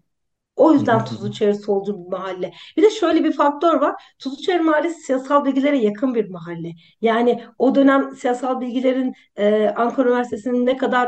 O 0.56 0.72
yüzden 0.72 0.98
hı. 0.98 1.04
Tuzluçayır 1.04 1.54
solcu 1.54 2.04
bir 2.04 2.10
mahalle. 2.10 2.52
Bir 2.76 2.82
de 2.82 2.90
şöyle 2.90 3.24
bir 3.24 3.32
faktör 3.32 3.80
var. 3.80 3.94
Tuzluçayır 4.18 4.60
Mahallesi 4.60 5.00
siyasal 5.00 5.44
bilgilere 5.44 5.78
yakın 5.78 6.14
bir 6.14 6.30
mahalle. 6.30 6.72
Yani 7.00 7.42
o 7.58 7.74
dönem 7.74 8.16
siyasal 8.16 8.60
bilgilerin 8.60 9.14
e, 9.36 9.68
Ankara 9.76 10.08
Üniversitesi'nin 10.08 10.66
ne 10.66 10.76
kadar 10.76 11.06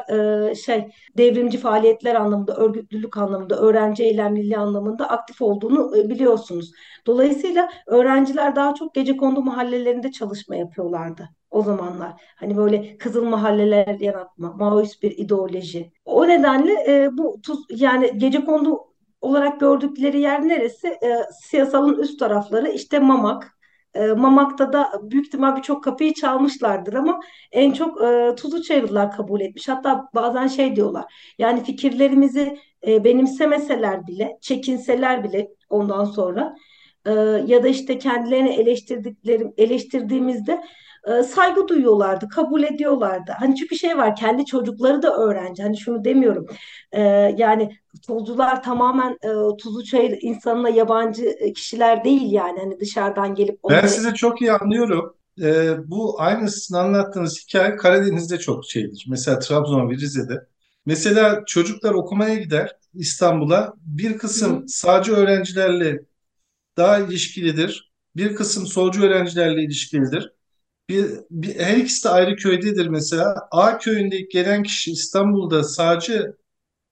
e, 0.48 0.54
şey 0.54 0.88
devrimci 1.16 1.58
faaliyetler 1.58 2.14
anlamında, 2.14 2.56
örgütlülük 2.56 3.16
anlamında, 3.16 3.56
öğrenci 3.56 4.04
eylemliliği 4.04 4.58
anlamında 4.58 5.10
aktif 5.10 5.42
olduğunu 5.42 5.96
e, 5.98 6.08
biliyorsunuz. 6.08 6.72
Dolayısıyla 7.06 7.68
öğrenciler 7.86 8.56
daha 8.56 8.74
çok 8.74 8.94
gecekondu 8.94 9.42
mahallelerinde 9.42 10.12
çalışma 10.12 10.56
yapıyorlardı 10.56 11.28
o 11.50 11.62
zamanlar. 11.62 12.12
Hani 12.36 12.56
böyle 12.56 12.98
kızıl 12.98 13.24
mahalleler 13.24 14.00
yaratma, 14.00 14.52
Maoist 14.52 15.02
bir 15.02 15.10
ideoloji. 15.18 15.92
O 16.04 16.28
nedenle 16.28 16.72
e, 16.88 17.08
bu 17.18 17.40
tuz 17.42 17.58
yani 17.70 18.18
gecekondu 18.18 18.93
olarak 19.25 19.61
gördükleri 19.61 20.21
yer 20.21 20.49
neresi? 20.49 20.88
E, 20.88 21.16
siyasalın 21.43 21.99
üst 21.99 22.19
tarafları 22.19 22.69
işte 22.69 22.99
Mamak. 22.99 23.54
E, 23.95 24.07
Mamak'ta 24.07 24.73
da 24.73 24.93
büyük 25.02 25.26
ihtimal 25.26 25.57
birçok 25.57 25.85
kapıyı 25.85 26.14
çalmışlardır 26.14 26.95
ama 26.95 27.21
en 27.52 27.73
çok 27.73 28.02
e, 28.02 28.35
Tuzluçayırlılar 28.37 29.12
kabul 29.12 29.40
etmiş. 29.40 29.69
Hatta 29.69 30.09
bazen 30.14 30.47
şey 30.47 30.76
diyorlar. 30.76 31.04
Yani 31.38 31.64
fikirlerimizi 31.64 32.59
e, 32.87 33.04
benimsemeseler 33.04 34.07
bile, 34.07 34.38
çekinseler 34.40 35.25
bile 35.25 35.49
ondan 35.71 36.04
sonra 36.04 36.54
e, 37.07 37.11
ya 37.47 37.62
da 37.62 37.69
işte 37.69 37.99
kendilerini 37.99 38.50
eleştirdikleri 38.54 39.52
eleştirdiğimizde 39.57 40.64
e, 41.09 41.23
saygı 41.23 41.69
duyuyorlardı, 41.69 42.28
kabul 42.28 42.62
ediyorlardı. 42.62 43.33
Hani 43.38 43.57
çünkü 43.57 43.76
şey 43.76 43.99
var, 43.99 44.16
kendi 44.16 44.45
çocukları 44.45 45.02
da 45.02 45.16
öğrenci. 45.16 45.62
Hani 45.62 45.76
şunu 45.76 46.04
demiyorum. 46.04 46.47
E, 46.93 47.02
yani 47.37 47.71
solcular 48.02 48.62
tamamen 48.62 49.18
e, 49.22 49.56
Tuzluçayır 49.56 50.18
insanına 50.22 50.68
yabancı 50.68 51.24
e, 51.24 51.52
kişiler 51.52 52.04
değil 52.04 52.32
yani. 52.32 52.60
Hani 52.60 52.80
dışarıdan 52.80 53.34
gelip 53.34 53.58
Ben 53.64 53.74
onları 53.74 53.88
sizi 53.88 54.14
çok 54.14 54.40
iyi 54.40 54.52
anlıyorum. 54.52 55.16
Ee, 55.42 55.90
bu 55.90 56.20
aynısını 56.20 56.78
anlattığınız 56.78 57.44
hikaye 57.44 57.76
Karadeniz'de 57.76 58.38
çok 58.38 58.64
şeydir. 58.64 59.06
Mesela 59.08 59.38
Trabzon 59.38 59.90
ve 59.90 59.94
Rize'de. 59.94 60.46
Mesela 60.86 61.42
çocuklar 61.46 61.92
okumaya 61.92 62.34
gider 62.34 62.76
İstanbul'a. 62.94 63.74
Bir 63.76 64.18
kısım 64.18 64.62
hı. 64.62 64.68
sağcı 64.68 65.12
öğrencilerle 65.12 66.00
daha 66.76 66.98
ilişkilidir. 66.98 67.92
Bir 68.16 68.34
kısım 68.34 68.66
solcu 68.66 69.02
öğrencilerle 69.02 69.62
ilişkilidir. 69.64 70.32
Bir, 70.88 71.06
bir, 71.30 71.60
her 71.60 71.76
ikisi 71.76 72.04
de 72.04 72.08
ayrı 72.08 72.36
köydedir 72.36 72.86
mesela. 72.86 73.48
A 73.50 73.78
köyünde 73.78 74.20
gelen 74.20 74.62
kişi 74.62 74.92
İstanbul'da 74.92 75.64
sağcı 75.64 76.36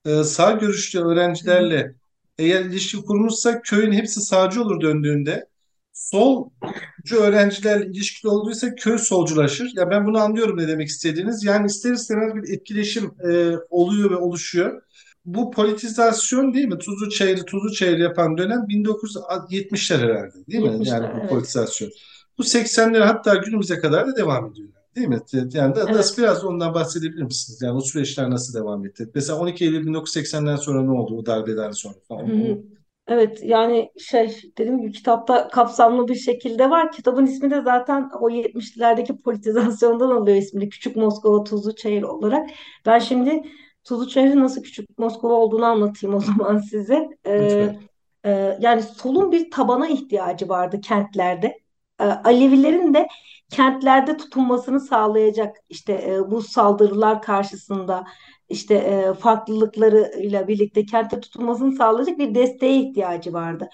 e, 0.06 0.24
sağ 0.24 0.52
görüşlü 0.52 1.00
öğrencilerle 1.00 1.94
eğer 2.38 2.60
ilişki 2.60 2.96
kurmuşsa 3.02 3.62
köyün 3.62 3.92
hepsi 3.92 4.20
sağcı 4.20 4.62
olur 4.62 4.80
döndüğünde. 4.80 5.46
Solcu 5.92 7.16
öğrencilerle 7.20 7.86
ilişkili 7.86 8.30
olduysa 8.30 8.74
köy 8.74 8.98
solculaşır. 8.98 9.72
Ya 9.76 9.90
ben 9.90 10.06
bunu 10.06 10.18
anlıyorum 10.18 10.58
ne 10.58 10.68
demek 10.68 10.88
istediğiniz. 10.88 11.44
Yani 11.44 11.66
ister 11.66 11.92
istemez 11.92 12.34
bir 12.34 12.54
etkileşim 12.54 13.04
e, 13.30 13.52
oluyor 13.70 14.10
ve 14.10 14.16
oluşuyor. 14.16 14.82
Bu 15.24 15.50
politizasyon 15.50 16.54
değil 16.54 16.68
mi? 16.68 16.78
Tuzlu 16.78 17.10
Çayırı, 17.10 17.44
Tuzlu 17.44 17.72
Çayırı 17.72 18.00
yapan 18.00 18.38
dönem 18.38 18.60
1970'ler 18.60 19.98
herhalde 19.98 20.46
değil 20.48 20.62
mi? 20.62 20.68
Yani 20.68 20.84
70'ler 20.84 21.14
bu 21.14 21.18
evet. 21.20 21.30
politizasyon. 21.30 21.90
Bu 22.38 22.42
80'ler 22.42 23.00
hatta 23.00 23.34
günümüze 23.34 23.78
kadar 23.78 24.06
da 24.06 24.16
devam 24.16 24.52
ediyor. 24.52 24.68
Değil 24.96 25.08
mi? 25.08 25.20
Yani 25.52 25.74
da, 25.74 25.86
Evet. 25.90 26.14
biraz 26.18 26.42
da 26.42 26.48
ondan 26.48 26.74
bahsedebilir 26.74 27.22
misiniz? 27.22 27.62
Yani 27.62 27.76
o 27.76 27.80
süreçler 27.80 28.30
nasıl 28.30 28.54
devam 28.60 28.86
etti? 28.86 29.10
Mesela 29.14 29.38
12 29.38 29.64
Eylül 29.64 29.86
1980'den 29.86 30.56
sonra 30.56 30.82
ne 30.82 30.90
oldu 30.90 31.16
o 31.18 31.26
darbeden 31.26 31.70
sonra 31.70 31.94
falan? 32.08 32.26
Hı 32.28 32.32
hı. 32.32 32.58
Evet 33.06 33.40
yani 33.42 33.92
şey 33.98 34.36
dediğim 34.58 34.78
gibi 34.80 34.92
kitapta 34.92 35.48
kapsamlı 35.48 36.08
bir 36.08 36.14
şekilde 36.14 36.70
var. 36.70 36.92
Kitabın 36.92 37.26
ismi 37.26 37.50
de 37.50 37.62
zaten 37.62 38.10
o 38.20 38.30
70'lerdeki 38.30 39.22
politizasyondan 39.22 40.10
alıyor 40.10 40.36
ismini. 40.36 40.68
Küçük 40.68 40.96
Moskova 40.96 41.44
Tuzlu 41.44 41.74
Çayır 41.76 42.02
olarak. 42.02 42.50
Ben 42.86 42.98
şimdi 42.98 43.42
Tuzlu 43.84 44.08
Çayır'ın 44.08 44.40
nasıl 44.42 44.62
Küçük 44.62 44.98
Moskova 44.98 45.32
olduğunu 45.34 45.64
anlatayım 45.64 46.16
o 46.16 46.20
zaman 46.36 46.58
size. 46.58 47.08
Ee, 47.26 47.32
Lütfen. 47.38 47.88
e, 48.24 48.58
yani 48.60 48.82
solun 48.82 49.32
bir 49.32 49.50
tabana 49.50 49.88
ihtiyacı 49.88 50.48
vardı 50.48 50.80
kentlerde. 50.80 51.61
Ee, 52.02 52.28
Alevilerin 52.28 52.94
de 52.94 53.08
kentlerde 53.50 54.16
tutunmasını 54.16 54.80
sağlayacak 54.80 55.56
işte 55.68 55.92
e, 55.92 56.30
bu 56.30 56.42
saldırılar 56.42 57.22
karşısında 57.22 58.04
işte 58.48 58.74
e, 58.74 59.14
farklılıklarıyla 59.14 60.48
birlikte 60.48 60.86
kentte 60.86 61.20
tutulmasını 61.20 61.72
sağlayacak 61.76 62.18
bir 62.18 62.34
desteğe 62.34 62.80
ihtiyacı 62.80 63.32
vardı. 63.32 63.68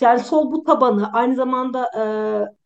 Yani 0.00 0.20
sol 0.20 0.52
bu 0.52 0.64
tabanı 0.64 1.12
aynı 1.12 1.34
zamanda 1.34 1.90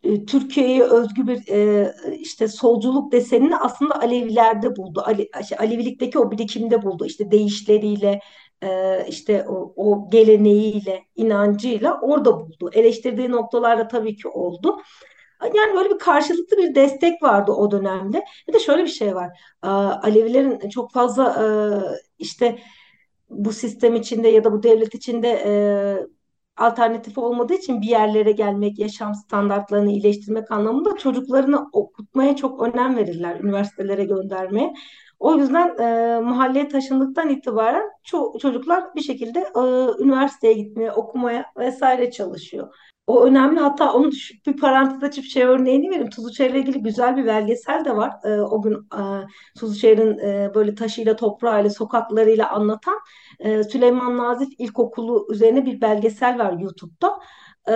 e, 0.05 0.11
e, 0.13 0.25
Türkiye'ye 0.25 0.83
özgü 0.83 1.27
bir 1.27 1.49
e, 1.49 1.95
işte 2.19 2.49
solculuk 2.49 3.13
desenini 3.13 3.57
aslında 3.57 4.01
Alevilerde 4.01 4.77
buldu. 4.77 5.03
Ale, 5.07 5.29
şey, 5.49 5.59
Alevilikteki 5.59 6.19
o 6.19 6.31
birikimde 6.31 6.83
buldu. 6.83 7.07
İşte 7.07 7.31
deyişleriyle, 7.31 8.21
e, 8.63 8.99
işte 9.09 9.45
o, 9.49 9.73
o 9.77 10.11
geleneğiyle, 10.11 11.05
inancıyla 11.17 12.01
orada 12.03 12.41
buldu. 12.41 12.71
Eleştirdiği 12.73 13.31
noktalarda 13.31 13.89
tabii 13.89 14.17
ki 14.17 14.29
oldu. 14.29 14.79
Yani 15.43 15.77
böyle 15.77 15.91
bir 15.91 15.99
karşılıklı 15.99 16.57
bir 16.57 16.75
destek 16.75 17.23
vardı 17.23 17.53
o 17.53 17.71
dönemde. 17.71 18.25
Bir 18.49 18.53
de 18.53 18.59
şöyle 18.59 18.83
bir 18.83 18.89
şey 18.89 19.15
var. 19.15 19.39
Alevilerin 20.03 20.69
çok 20.69 20.93
fazla 20.93 21.25
e, 21.43 21.47
işte 22.19 22.59
bu 23.31 23.53
sistem 23.53 23.97
içinde 23.97 24.29
ya 24.29 24.45
da 24.45 24.53
bu 24.53 24.63
devlet 24.63 24.95
içinde 24.95 25.29
e, 25.47 25.53
alternatif 26.57 27.19
olmadığı 27.19 27.55
için 27.55 27.83
bir 27.83 27.87
yerlere 27.87 28.33
gelmek, 28.33 28.79
yaşam 28.79 29.15
standartlarını 29.15 29.91
iyileştirmek 29.91 30.51
anlamında 30.51 30.97
çocuklarını 30.97 31.69
okutmaya 31.73 32.37
çok 32.37 32.63
önem 32.63 32.97
verirler, 32.97 33.41
üniversitelere 33.41 34.05
göndermeye. 34.05 34.75
O 35.23 35.35
yüzden 35.35 35.79
e, 35.79 36.21
mahalleye 36.21 36.69
taşındıktan 36.69 37.29
itibaren 37.29 37.85
ço- 38.05 38.39
çocuklar 38.39 38.95
bir 38.95 39.01
şekilde 39.01 39.39
e, 39.39 39.61
üniversiteye 40.03 40.53
gitmeye, 40.53 40.93
okumaya 40.93 41.45
vesaire 41.57 42.11
çalışıyor. 42.11 42.75
O 43.07 43.25
önemli. 43.25 43.61
Hatta 43.61 43.93
onu 43.93 44.11
bir 44.47 44.57
parantez 44.57 45.03
açıp 45.03 45.25
şey 45.25 45.43
örneğini 45.43 45.91
vereyim. 45.91 46.11
Tuzluçayır'la 46.11 46.59
ilgili 46.59 46.83
güzel 46.83 47.17
bir 47.17 47.27
belgesel 47.27 47.85
de 47.85 47.97
var. 47.97 48.13
E, 48.25 48.41
o 48.41 48.63
gün 48.63 48.75
e, 48.75 49.03
Tuzluçayır'ın 49.59 50.19
e, 50.19 50.55
böyle 50.55 50.75
taşıyla 50.75 51.17
toprağıyla 51.17 51.71
sokaklarıyla 51.71 52.51
anlatan 52.51 52.99
e, 53.39 53.65
Süleyman 53.65 54.19
Nazif 54.19 54.49
İlkokulu 54.59 55.27
üzerine 55.31 55.67
bir 55.67 55.81
belgesel 55.81 56.39
var 56.39 56.53
YouTube'da. 56.53 57.19
E, 57.69 57.73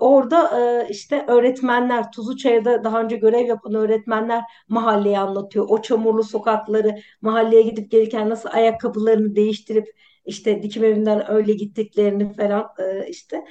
orada 0.00 0.60
e, 0.60 0.88
işte 0.90 1.24
öğretmenler, 1.28 2.12
Tuzluçayır'da 2.12 2.84
daha 2.84 3.00
önce 3.02 3.16
görev 3.16 3.46
yapan 3.46 3.74
öğretmenler 3.74 4.42
mahalleyi 4.68 5.18
anlatıyor. 5.18 5.66
O 5.68 5.82
çamurlu 5.82 6.24
sokakları, 6.24 6.98
mahalleye 7.22 7.62
gidip 7.62 7.90
gelirken 7.90 8.30
nasıl 8.30 8.48
ayakkabılarını 8.52 9.36
değiştirip 9.36 9.88
işte 10.26 10.62
dikim 10.62 10.84
evinden 10.84 11.30
öyle 11.30 11.52
gittiklerini 11.52 12.34
falan 12.34 12.68
e, 12.78 13.08
işte 13.08 13.44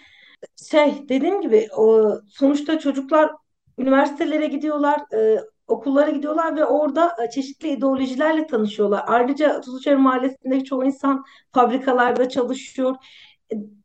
şey 0.70 1.10
dediğim 1.10 1.42
gibi 1.42 1.68
o 1.78 2.12
sonuçta 2.30 2.80
çocuklar 2.80 3.32
üniversitelere 3.78 4.48
gidiyorlar, 4.48 5.02
e, 5.14 5.40
okullara 5.68 6.10
gidiyorlar 6.10 6.56
ve 6.56 6.66
orada 6.66 7.16
e, 7.26 7.30
çeşitli 7.30 7.70
ideolojilerle 7.70 8.48
tanışıyorlar. 8.48 9.04
Ayrıca 9.08 9.62
Tuzluçayır 9.62 9.98
Mahallesi'ndeki 9.98 10.64
çoğu 10.64 10.86
insan 10.86 11.26
fabrikalarda 11.54 12.30
çalışıyor. 12.30 12.96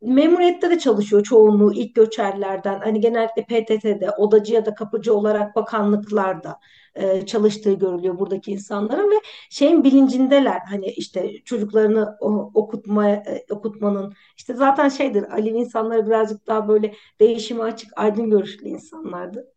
Memuriyette 0.02 0.71
de 0.71 0.78
çalışıyor 0.78 1.23
çoğunluğu 1.23 1.73
ilk 1.75 1.95
göçerlerden. 1.95 2.81
Hani 2.81 3.00
genellikle 3.00 3.45
PTT'de, 3.45 4.11
odacı 4.11 4.54
ya 4.54 4.66
da 4.66 4.75
kapıcı 4.75 5.14
olarak 5.14 5.57
bakanlıklarda 5.57 6.61
e, 6.95 7.26
çalıştığı 7.26 7.73
görülüyor 7.73 8.19
buradaki 8.19 8.52
insanların 8.52 9.11
ve 9.11 9.14
şeyin 9.50 9.85
bilincindeler. 9.85 10.61
Hani 10.71 10.87
işte 10.87 11.42
çocuklarını 11.45 12.16
okutma 12.54 13.09
e, 13.11 13.45
okutmanın 13.50 14.14
işte 14.37 14.54
zaten 14.54 14.88
şeydir 14.88 15.33
Alevi 15.33 15.59
insanları 15.59 16.07
birazcık 16.07 16.47
daha 16.47 16.69
böyle 16.69 16.95
değişime 17.21 17.62
açık, 17.62 17.90
aydın 17.97 18.31
görüşlü 18.31 18.69
insanlardı. 18.69 19.52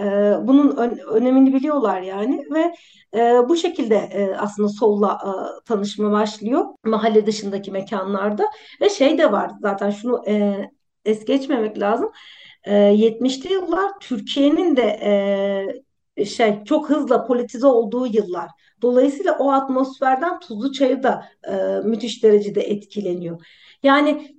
E, 0.00 0.02
bunun 0.42 0.76
ön- 0.76 0.98
önemini 1.10 1.54
biliyorlar 1.54 2.00
yani 2.00 2.44
ve 2.50 2.74
e, 3.14 3.48
bu 3.48 3.56
şekilde 3.56 3.96
e, 3.96 4.34
aslında 4.36 4.68
solla 4.68 5.18
e, 5.24 5.64
tanışma 5.64 6.12
başlıyor 6.12 6.64
mahalle 6.84 7.26
dışındaki 7.26 7.70
mekanlarda 7.72 8.44
ve 8.80 8.90
şey 8.90 9.18
de 9.18 9.32
var 9.32 9.50
zaten 9.60 9.90
şunu 9.90 10.22
e, 10.28 10.64
es 11.04 11.24
geçmemek 11.24 11.78
lazım. 11.78 12.10
E, 12.64 12.74
70'li 12.74 13.52
yıllar 13.52 13.90
Türkiye'nin 14.00 14.76
de 14.76 14.82
e, 16.16 16.24
şey 16.24 16.64
çok 16.64 16.90
hızla 16.90 17.24
politize 17.26 17.66
olduğu 17.66 18.06
yıllar. 18.06 18.50
Dolayısıyla 18.82 19.36
o 19.38 19.50
atmosferden 19.52 20.40
Tuzluçayır 20.40 21.02
da 21.02 21.28
e, 21.48 21.54
müthiş 21.88 22.22
derecede 22.22 22.60
etkileniyor. 22.60 23.46
Yani 23.82 24.35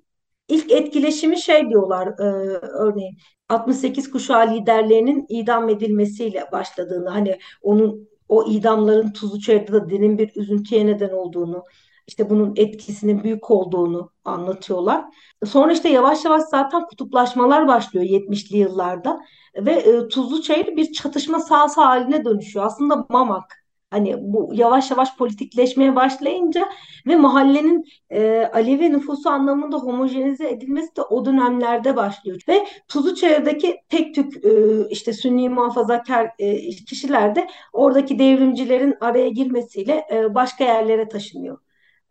ilk 0.48 0.72
etkileşimi 0.72 1.42
şey 1.42 1.70
diyorlar 1.70 2.08
e, 2.08 2.24
örneğin 2.58 3.18
68 3.50 4.12
kuşağı 4.12 4.54
liderlerinin 4.54 5.26
idam 5.30 5.70
edilmesiyle 5.70 6.46
başladığını 6.52 7.10
hani 7.10 7.40
onun 7.62 8.10
o 8.30 8.46
idamların 8.50 9.12
Tuzluçayır'da 9.12 9.74
da 9.74 9.90
derin 9.90 10.18
bir 10.18 10.32
üzüntüye 10.36 10.86
neden 10.86 11.10
olduğunu 11.10 11.64
işte 12.08 12.30
bunun 12.30 12.54
etkisinin 12.56 13.24
büyük 13.24 13.52
olduğunu 13.52 14.12
anlatıyorlar. 14.26 15.06
Sonra 15.46 15.74
işte 15.74 15.90
yavaş 15.90 16.26
yavaş 16.26 16.44
zaten 16.44 16.86
kutuplaşmalar 16.86 17.68
başlıyor 17.68 18.06
70'li 18.06 18.58
yıllarda 18.58 19.20
ve 19.56 19.72
e, 19.72 20.08
Tuzluçayır 20.08 20.76
bir 20.78 20.94
çatışma 20.94 21.40
sahası 21.40 21.82
haline 21.82 22.26
dönüşüyor. 22.26 22.66
Aslında 22.66 23.06
Mamak 23.10 23.67
hani 23.90 24.16
bu 24.20 24.52
yavaş 24.54 24.92
yavaş 24.92 25.18
politikleşmeye 25.18 25.96
başlayınca 25.96 26.70
ve 27.08 27.16
mahallenin 27.16 27.86
e, 28.10 28.50
Alevi 28.54 28.92
nüfusu 28.92 29.30
anlamında 29.30 29.78
homojenize 29.78 30.50
edilmesi 30.50 30.96
de 30.96 31.02
o 31.02 31.26
dönemlerde 31.26 31.96
başlıyor. 31.96 32.42
Ve 32.50 32.68
Tuzluçayır'daki 32.88 33.78
tek 33.90 34.16
tük 34.16 34.46
e, 34.46 34.50
işte 34.90 35.14
Sünni 35.14 35.50
muhafazakar 35.50 36.32
e, 36.40 36.70
kişiler 36.70 37.36
de 37.36 37.48
oradaki 37.74 38.20
devrimcilerin 38.20 38.96
araya 39.02 39.30
girmesiyle 39.30 40.06
e, 40.12 40.36
başka 40.36 40.64
yerlere 40.64 41.10
taşınıyor. 41.10 41.60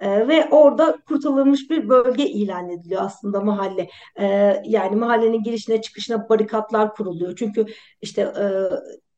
E, 0.01 0.29
ve 0.29 0.49
orada 0.51 0.99
kurtarılmış 1.09 1.71
bir 1.71 1.89
bölge 1.89 2.27
ilan 2.27 2.71
ediliyor 2.71 3.03
aslında 3.05 3.41
mahalle. 3.41 3.89
E, 4.17 4.27
yani 4.65 4.97
mahallenin 4.97 5.43
girişine 5.43 5.81
çıkışına 5.83 6.29
barikatlar 6.29 6.95
kuruluyor. 6.95 7.37
Çünkü 7.37 7.67
işte 8.03 8.23
e, 8.23 8.45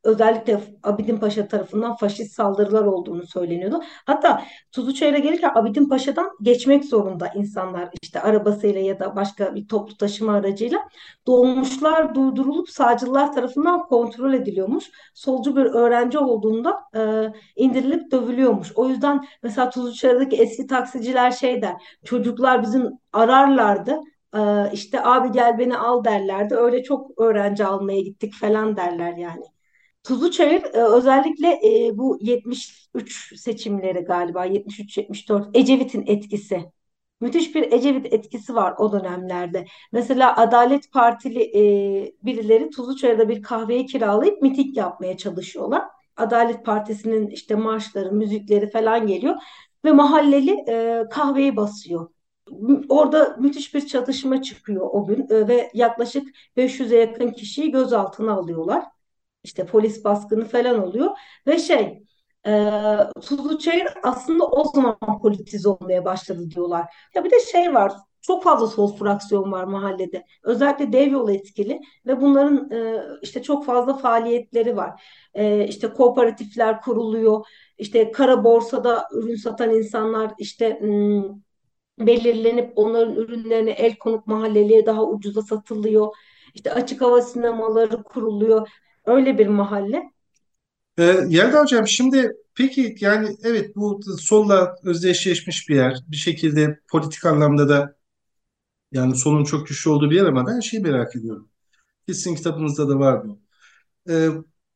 özellikle 0.04 0.60
Abidin 0.82 1.16
Paşa 1.16 1.48
tarafından 1.48 1.96
faşist 1.96 2.34
saldırılar 2.34 2.84
olduğunu 2.84 3.26
söyleniyordu. 3.26 3.80
Hatta 4.06 4.42
Tuzluçayır'a 4.72 5.18
gelirken 5.18 5.52
Abidin 5.54 5.88
Paşa'dan 5.88 6.30
geçmek 6.42 6.84
zorunda 6.84 7.28
insanlar 7.34 7.88
işte 8.02 8.20
arabasıyla 8.20 8.80
ya 8.80 9.00
da 9.00 9.16
başka 9.16 9.54
bir 9.54 9.68
toplu 9.68 9.96
taşıma 9.96 10.32
aracıyla 10.32 10.78
dolmuşlar 11.26 12.14
durdurulup 12.14 12.70
sağcılar 12.70 13.32
tarafından 13.32 13.86
kontrol 13.86 14.32
ediliyormuş. 14.32 14.90
Solcu 15.14 15.56
bir 15.56 15.64
öğrenci 15.64 16.18
olduğunda 16.18 16.80
e, 16.96 17.32
indirilip 17.56 18.10
dövülüyormuş. 18.12 18.72
O 18.74 18.88
yüzden 18.88 19.24
mesela 19.42 19.70
Tuzluçayır'daki 19.70 20.36
eski 20.36 20.66
taksiciler 20.66 21.30
şey 21.30 21.62
der 21.62 21.74
çocuklar 22.04 22.62
bizim 22.62 22.90
ararlardı 23.12 24.00
e, 24.34 24.70
işte 24.72 25.04
abi 25.04 25.32
gel 25.32 25.58
beni 25.58 25.76
al 25.78 26.04
derlerdi. 26.04 26.54
Öyle 26.54 26.82
çok 26.82 27.20
öğrenci 27.20 27.64
almaya 27.64 28.00
gittik 28.00 28.34
falan 28.34 28.76
derler 28.76 29.16
yani. 29.16 29.57
Tuzluçayır 30.08 30.62
e, 30.62 30.82
özellikle 30.82 31.48
e, 31.48 31.98
bu 31.98 32.18
73 32.20 33.40
seçimleri 33.40 34.00
galiba 34.00 34.46
73-74 34.46 35.50
Ecevit'in 35.54 36.04
etkisi. 36.06 36.72
Müthiş 37.20 37.54
bir 37.54 37.72
Ecevit 37.72 38.12
etkisi 38.12 38.54
var 38.54 38.74
o 38.78 38.92
dönemlerde. 38.92 39.66
Mesela 39.92 40.36
Adalet 40.36 40.92
Partili 40.92 41.42
e, 41.42 41.60
birileri 42.22 42.70
Tuzluçayır'da 42.70 43.28
bir 43.28 43.42
kahveyi 43.42 43.86
kiralayıp 43.86 44.42
miting 44.42 44.76
yapmaya 44.76 45.16
çalışıyorlar. 45.16 45.82
Adalet 46.16 46.64
Partisi'nin 46.64 47.26
işte 47.26 47.54
marşları, 47.54 48.12
müzikleri 48.12 48.70
falan 48.70 49.06
geliyor 49.06 49.36
ve 49.84 49.92
mahalleli 49.92 50.56
e, 50.68 51.04
kahveyi 51.10 51.56
basıyor. 51.56 52.08
Orada 52.88 53.36
müthiş 53.40 53.74
bir 53.74 53.86
çatışma 53.86 54.42
çıkıyor 54.42 54.88
o 54.92 55.06
gün 55.06 55.26
e, 55.30 55.48
ve 55.48 55.70
yaklaşık 55.74 56.28
500'e 56.56 56.96
yakın 56.96 57.30
kişiyi 57.30 57.70
gözaltına 57.70 58.32
alıyorlar. 58.32 58.84
İşte 59.44 59.66
polis 59.66 60.04
baskını 60.04 60.44
falan 60.44 60.82
oluyor 60.88 61.10
ve 61.46 61.58
şey 61.58 62.02
e, 62.46 62.70
Tuzluçayır 63.22 63.88
aslında 64.02 64.44
o 64.46 64.64
zaman 64.74 64.98
politize 65.22 65.68
olmaya 65.68 66.04
başladı 66.04 66.50
diyorlar. 66.50 66.94
Ya 67.14 67.24
bir 67.24 67.30
de 67.30 67.40
şey 67.52 67.74
var 67.74 67.92
çok 68.22 68.42
fazla 68.44 68.66
sol 68.66 68.96
fraksiyon 68.96 69.52
var 69.52 69.64
mahallede. 69.64 70.24
Özellikle 70.42 70.92
dev 70.92 71.10
yol 71.10 71.28
etkili 71.28 71.80
ve 72.06 72.20
bunların 72.20 72.70
e, 72.70 73.02
işte 73.22 73.42
çok 73.42 73.66
fazla 73.66 73.94
faaliyetleri 73.96 74.76
var. 74.76 75.02
E, 75.34 75.66
işte 75.68 75.88
kooperatifler 75.92 76.80
kuruluyor. 76.80 77.46
İşte 77.78 78.12
kara 78.12 78.44
borsada 78.44 79.08
ürün 79.12 79.36
satan 79.36 79.70
insanlar 79.70 80.32
işte 80.38 80.68
m, 80.82 81.22
belirlenip 81.98 82.72
onların 82.78 83.14
ürünlerine 83.16 83.70
el 83.70 83.96
konup 83.98 84.26
mahalleliye 84.26 84.86
daha 84.86 85.04
ucuza 85.06 85.42
satılıyor. 85.42 86.14
İşte 86.54 86.72
açık 86.72 87.00
hava 87.00 87.22
sinemaları 87.22 88.02
kuruluyor. 88.02 88.68
Öyle 89.08 89.38
bir 89.38 89.46
mahalle. 89.46 90.12
Ee, 90.98 91.20
Yelda 91.28 91.60
Hocam 91.60 91.86
şimdi 91.86 92.32
peki 92.54 92.96
yani 93.00 93.36
evet 93.42 93.76
bu 93.76 94.00
solla 94.18 94.76
özdeşleşmiş 94.84 95.68
bir 95.68 95.76
yer. 95.76 95.98
Bir 96.08 96.16
şekilde 96.16 96.80
politik 96.90 97.26
anlamda 97.26 97.68
da 97.68 97.96
yani 98.92 99.16
solun 99.16 99.44
çok 99.44 99.66
güçlü 99.66 99.90
olduğu 99.90 100.10
bir 100.10 100.16
yer 100.16 100.24
ama 100.24 100.46
ben 100.46 100.60
şeyi 100.60 100.82
merak 100.82 101.16
ediyorum. 101.16 101.48
Kesin 102.06 102.34
kitabınızda 102.34 102.88
da 102.88 102.98
var 102.98 103.28
bu. 103.28 103.38
Ee, 104.10 104.28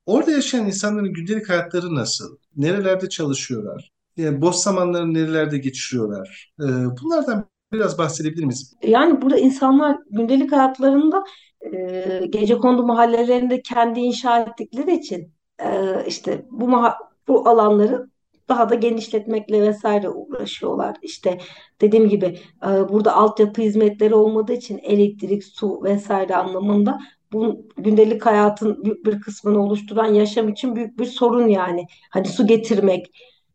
orada 0.07 0.31
yaşayan 0.31 0.67
insanların 0.67 1.13
gündelik 1.13 1.49
hayatları 1.49 1.95
nasıl? 1.95 2.37
Nerelerde 2.57 3.09
çalışıyorlar? 3.09 3.93
Yani 4.17 4.41
boş 4.41 4.57
zamanlarını 4.57 5.15
nerelerde 5.15 5.59
geçiriyorlar? 5.59 6.53
Ee, 6.61 6.65
bunlardan 7.03 7.45
biraz 7.73 7.99
bahsedebilir 7.99 8.45
miyiz? 8.45 8.75
Yani 8.83 9.23
burada 9.23 9.39
insanlar 9.39 9.97
gündelik 10.11 10.53
hayatlarında 10.53 11.25
e, 11.73 12.27
gecekondu 12.31 12.87
mahallelerinde 12.87 13.63
kendi 13.63 14.01
inşa 14.01 14.39
ettikleri 14.41 14.95
için 14.97 15.33
e, 15.65 15.69
işte 16.07 16.47
bu 16.51 16.65
maha- 16.65 16.97
bu 17.29 17.49
alanları 17.49 18.13
daha 18.49 18.71
da 18.71 18.75
genişletmekle 18.75 19.63
vesaire 19.63 20.09
uğraşıyorlar. 20.09 20.97
İşte 21.03 21.39
dediğim 21.81 22.09
gibi 22.09 22.39
e, 22.65 22.69
burada 22.89 23.17
altyapı 23.17 23.63
hizmetleri 23.63 24.15
olmadığı 24.15 24.53
için 24.53 24.79
elektrik, 24.79 25.45
su 25.45 25.83
vesaire 25.83 26.37
anlamında 26.37 26.99
bu 27.33 27.67
gündelik 27.77 28.27
hayatın 28.27 28.85
büyük 28.85 29.07
bir 29.07 29.21
kısmını 29.21 29.63
oluşturan 29.63 30.15
yaşam 30.15 30.49
için 30.49 30.77
büyük 30.77 30.99
bir 30.99 31.05
sorun 31.05 31.47
yani. 31.49 31.87
Hani 32.11 32.27
su 32.29 32.47
getirmek, 32.47 33.07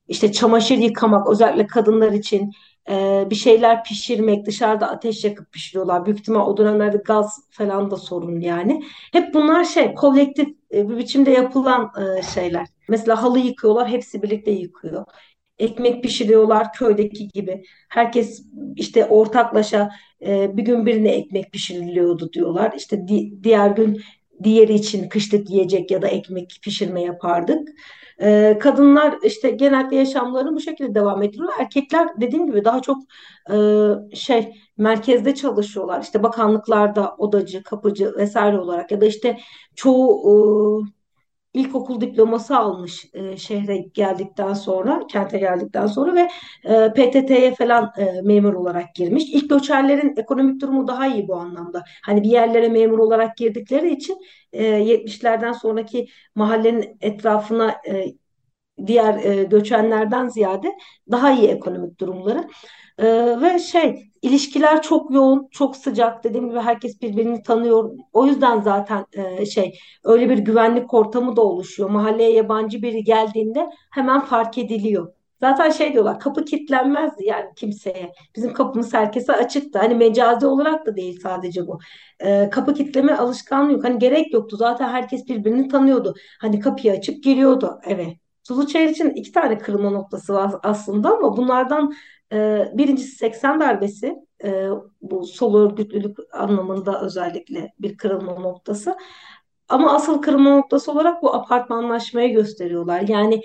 işte 0.08 0.32
çamaşır 0.32 0.78
yıkamak 0.78 1.30
özellikle 1.30 1.68
kadınlar 1.68 2.12
için 2.12 2.52
e, 2.90 3.28
bir 3.30 3.36
şeyler 3.36 3.84
pişirmek, 3.84 4.46
dışarıda 4.46 4.90
ateş 4.90 5.24
yakıp 5.24 5.52
pişiriyorlar. 5.52 6.06
Büyük 6.06 6.20
ihtimal 6.20 6.48
o 6.48 6.58
dönemlerde 6.58 6.98
gaz 6.98 7.40
falan 7.52 7.92
da 7.92 7.96
sorun 7.98 8.40
yani. 8.40 8.84
Hep 9.12 9.34
bunlar 9.34 9.64
şey 9.64 9.94
kolektif 9.94 10.48
e, 10.74 10.90
bir 10.90 10.98
biçimde 10.98 11.32
yapılan 11.32 11.92
e, 12.20 12.22
şeyler. 12.22 12.68
Mesela 12.90 13.24
halı 13.24 13.40
yıkıyorlar, 13.40 13.90
hepsi 13.90 14.24
birlikte 14.24 14.52
yıkıyor. 14.52 15.06
Ekmek 15.60 16.04
pişiriyorlar 16.04 16.74
köydeki 16.74 17.28
gibi. 17.28 17.64
Herkes 17.90 18.46
işte 18.76 19.06
ortaklaşa 19.06 19.90
e, 20.26 20.58
bir 20.58 20.64
gün 20.64 20.86
birine 20.86 21.10
ekmek 21.10 21.52
pişiriliyordu 21.52 22.34
diyorlar. 22.34 22.74
İşte 22.78 23.08
di- 23.08 23.44
diğer 23.44 23.70
gün 23.72 24.02
diğeri 24.44 24.74
için 24.74 25.10
kışlık 25.10 25.50
yiyecek 25.50 25.92
ya 25.92 26.02
da 26.02 26.08
ekmek 26.08 26.60
pişirme 26.64 27.02
yapardık. 27.02 27.70
E, 28.22 28.58
kadınlar 28.62 29.16
işte 29.24 29.50
genellikle 29.50 29.96
yaşamlarını 29.96 30.56
bu 30.56 30.60
şekilde 30.60 30.96
devam 30.96 31.24
ediyor. 31.24 31.50
Erkekler 31.60 32.10
dediğim 32.22 32.46
gibi 32.46 32.66
daha 32.66 32.82
çok 32.82 32.98
e, 33.52 33.56
şey 34.16 34.54
merkezde 34.78 35.36
çalışıyorlar. 35.36 36.02
İşte 36.02 36.24
bakanlıklarda 36.24 37.16
odacı, 37.18 37.64
kapıcı 37.64 38.14
vesaire 38.18 38.60
olarak 38.60 38.92
ya 38.92 39.02
da 39.02 39.06
işte 39.06 39.38
çoğu 39.76 40.84
e, 40.84 40.97
ilkokul 41.58 42.02
diploması 42.02 42.58
almış 42.58 43.06
e, 43.14 43.38
şehre 43.38 43.78
geldikten 43.78 44.54
sonra, 44.54 45.08
kente 45.08 45.38
geldikten 45.38 45.88
sonra 45.88 46.16
ve 46.16 46.30
e, 46.64 46.94
PTT'ye 46.94 47.56
falan 47.56 47.92
e, 47.98 48.22
memur 48.22 48.54
olarak 48.54 48.96
girmiş. 48.96 49.24
İlk 49.34 49.50
göçerlerin 49.50 50.14
ekonomik 50.18 50.62
durumu 50.62 50.88
daha 50.88 51.08
iyi 51.08 51.28
bu 51.28 51.36
anlamda. 51.36 51.84
Hani 52.04 52.24
bir 52.24 52.30
yerlere 52.30 52.70
memur 52.70 53.00
olarak 53.00 53.38
girdikleri 53.38 53.92
için 53.92 54.18
e, 54.54 54.64
70'lerden 54.64 55.52
sonraki 55.52 56.08
mahallenin 56.36 56.98
etrafına 57.02 57.76
e, 57.90 58.06
diğer 58.88 59.24
e, 59.24 59.44
göçenlerden 59.44 60.28
ziyade 60.28 60.78
daha 61.12 61.32
iyi 61.32 61.48
ekonomik 61.48 62.00
durumları. 62.00 62.48
E, 62.98 63.06
ve 63.42 63.60
şey 63.60 64.12
ilişkiler 64.22 64.82
çok 64.82 65.12
yoğun, 65.14 65.48
çok 65.52 65.76
sıcak. 65.76 66.24
Dediğim 66.24 66.50
gibi 66.50 66.60
herkes 66.60 67.02
birbirini 67.02 67.44
tanıyor. 67.44 67.92
O 68.14 68.26
yüzden 68.26 68.62
zaten 68.62 69.06
e, 69.14 69.46
şey 69.46 69.80
öyle 70.04 70.30
bir 70.30 70.38
güvenlik 70.38 70.94
ortamı 70.94 71.36
da 71.36 71.42
oluşuyor. 71.42 71.90
Mahalleye 71.90 72.34
yabancı 72.34 72.82
biri 72.82 73.04
geldiğinde 73.04 73.70
hemen 73.92 74.20
fark 74.20 74.58
ediliyor. 74.58 75.14
Zaten 75.40 75.70
şey 75.70 75.94
diyorlar 75.94 76.20
kapı 76.20 76.46
kilitlenmezdi 76.46 77.26
yani 77.26 77.46
kimseye. 77.56 78.12
Bizim 78.36 78.54
kapımız 78.54 78.94
herkese 78.94 79.34
açıktı. 79.34 79.80
Hani 79.80 79.96
mecazi 79.96 80.46
olarak 80.48 80.86
da 80.86 80.96
değil 80.96 81.20
sadece 81.24 81.68
bu. 81.68 81.80
E, 82.20 82.50
kapı 82.50 82.74
kilitleme 82.74 83.14
alışkanlığı 83.16 83.72
yok. 83.74 83.84
Hani 83.84 84.00
gerek 84.00 84.34
yoktu. 84.34 84.58
Zaten 84.58 84.90
herkes 84.90 85.28
birbirini 85.28 85.68
tanıyordu. 85.68 86.14
Hani 86.42 86.60
kapıyı 86.60 86.94
açıp 86.94 87.24
giriyordu 87.24 87.80
eve. 87.86 88.18
Suluçayır 88.48 88.90
için 88.90 89.10
iki 89.10 89.32
tane 89.32 89.58
kırılma 89.58 89.90
noktası 89.90 90.34
var 90.34 90.54
aslında 90.64 91.14
ama 91.18 91.38
bunlardan 91.38 91.94
e, 92.34 92.66
birincisi 92.74 93.16
80 93.16 93.60
darbesi. 93.60 94.16
E, 94.44 94.70
bu 95.02 95.26
sol 95.26 95.56
örgütlülük 95.56 96.18
anlamında 96.34 97.02
özellikle 97.02 97.74
bir 97.80 97.98
kırılma 97.98 98.34
noktası. 98.40 98.98
Ama 99.70 99.94
asıl 99.96 100.22
kırılma 100.22 100.56
noktası 100.58 100.92
olarak 100.92 101.24
bu 101.24 101.36
apartmanlaşmayı 101.36 102.34
gösteriyorlar. 102.34 103.02
Yani 103.02 103.42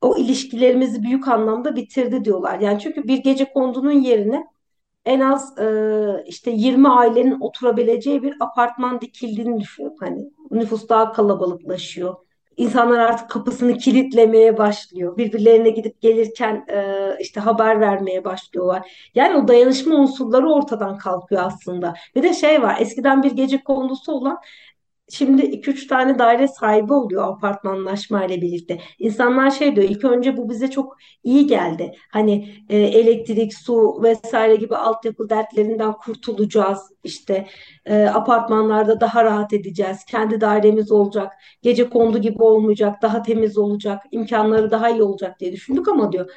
o 0.00 0.16
ilişkilerimizi 0.16 1.02
büyük 1.02 1.28
anlamda 1.28 1.76
bitirdi 1.76 2.24
diyorlar. 2.24 2.60
Yani 2.60 2.80
çünkü 2.80 3.04
bir 3.08 3.18
gece 3.18 3.52
kondunun 3.52 3.92
yerine 3.92 4.44
en 5.04 5.20
az 5.20 5.58
e, 5.58 6.24
işte 6.26 6.50
20 6.50 6.88
ailenin 6.88 7.40
oturabileceği 7.40 8.22
bir 8.22 8.34
apartman 8.40 9.00
dikildiğini 9.00 9.60
düşünün. 9.60 9.96
Hani 10.00 10.30
nüfus 10.50 10.88
daha 10.88 11.12
kalabalıklaşıyor. 11.12 12.16
İnsanlar 12.60 12.98
artık 12.98 13.30
kapısını 13.30 13.78
kilitlemeye 13.78 14.58
başlıyor. 14.58 15.16
Birbirlerine 15.16 15.70
gidip 15.70 16.00
gelirken 16.00 16.64
e, 16.68 17.08
işte 17.20 17.40
haber 17.40 17.80
vermeye 17.80 18.24
başlıyorlar. 18.24 19.10
Yani 19.14 19.36
o 19.36 19.48
dayanışma 19.48 19.94
unsurları 19.94 20.52
ortadan 20.52 20.98
kalkıyor 20.98 21.42
aslında. 21.44 21.94
Bir 22.14 22.22
de 22.22 22.34
şey 22.34 22.62
var 22.62 22.76
eskiden 22.80 23.22
bir 23.22 23.30
gece 23.30 23.64
kondusu 23.64 24.12
olan 24.12 24.38
Şimdi 25.10 25.42
2-3 25.42 25.86
tane 25.86 26.18
daire 26.18 26.48
sahibi 26.48 26.92
oluyor 26.92 27.28
apartmanlaşma 27.28 28.24
ile 28.24 28.42
birlikte. 28.42 28.78
İnsanlar 28.98 29.50
şey 29.50 29.76
diyor 29.76 29.88
ilk 29.88 30.04
önce 30.04 30.36
bu 30.36 30.50
bize 30.50 30.70
çok 30.70 30.96
iyi 31.24 31.46
geldi. 31.46 31.92
Hani 32.12 32.48
e, 32.68 32.78
elektrik, 32.78 33.54
su 33.54 34.02
vesaire 34.02 34.56
gibi 34.56 34.76
altyapı 34.76 35.28
dertlerinden 35.30 35.92
kurtulacağız. 35.92 36.78
İşte 37.04 37.46
e, 37.86 38.04
apartmanlarda 38.04 39.00
daha 39.00 39.24
rahat 39.24 39.52
edeceğiz. 39.52 40.04
Kendi 40.04 40.40
dairemiz 40.40 40.92
olacak. 40.92 41.32
Gece 41.62 41.90
kondu 41.90 42.18
gibi 42.18 42.42
olmayacak. 42.42 43.02
Daha 43.02 43.22
temiz 43.22 43.58
olacak. 43.58 44.02
imkanları 44.10 44.70
daha 44.70 44.90
iyi 44.90 45.02
olacak 45.02 45.40
diye 45.40 45.52
düşündük 45.52 45.88
ama 45.88 46.12
diyor 46.12 46.30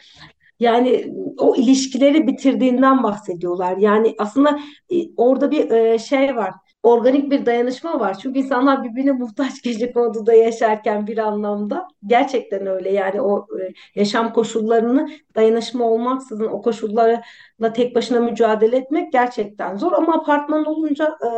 yani 0.59 1.13
o 1.37 1.55
ilişkileri 1.55 2.27
bitirdiğinden 2.27 3.03
bahsediyorlar. 3.03 3.77
Yani 3.77 4.15
aslında 4.17 4.59
e, 4.89 4.95
orada 5.17 5.51
bir 5.51 5.71
e, 5.71 5.99
şey 5.99 6.35
var 6.35 6.53
organik 6.83 7.31
bir 7.31 7.45
dayanışma 7.45 7.99
var. 7.99 8.17
Çünkü 8.19 8.39
insanlar 8.39 8.83
birbirine 8.83 9.11
muhtaç 9.11 9.61
gece 9.63 9.91
konuda 9.91 10.33
yaşarken 10.33 11.07
bir 11.07 11.17
anlamda. 11.17 11.87
Gerçekten 12.07 12.67
öyle 12.67 12.91
yani 12.91 13.21
o 13.21 13.47
e, 13.59 13.73
yaşam 13.95 14.33
koşullarını 14.33 15.09
dayanışma 15.35 15.85
olmaksızın 15.85 16.45
o 16.45 16.61
koşullarla 16.61 17.73
tek 17.75 17.95
başına 17.95 18.19
mücadele 18.19 18.77
etmek 18.77 19.11
gerçekten 19.11 19.75
zor. 19.75 19.91
Ama 19.91 20.13
apartman 20.13 20.65
olunca 20.65 21.05
e, 21.05 21.29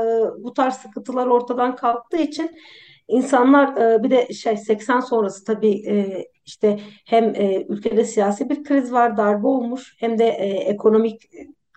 bu 0.44 0.54
tarz 0.54 0.74
sıkıntılar 0.74 1.28
ortadan 1.28 1.76
kalktığı 1.76 2.18
için 2.18 2.52
insanlar 3.08 3.78
e, 3.78 4.04
bir 4.04 4.10
de 4.10 4.34
şey 4.34 4.58
80 4.58 5.00
sonrası 5.00 5.44
tabii 5.44 5.84
işte 6.46 6.80
hem 7.06 7.34
ülkede 7.70 8.04
siyasi 8.04 8.50
bir 8.50 8.64
kriz 8.64 8.94
var, 8.94 9.18
darbe 9.18 9.48
olmuş 9.48 9.96
hem 10.00 10.20
de 10.20 10.28
ekonomik 10.28 11.22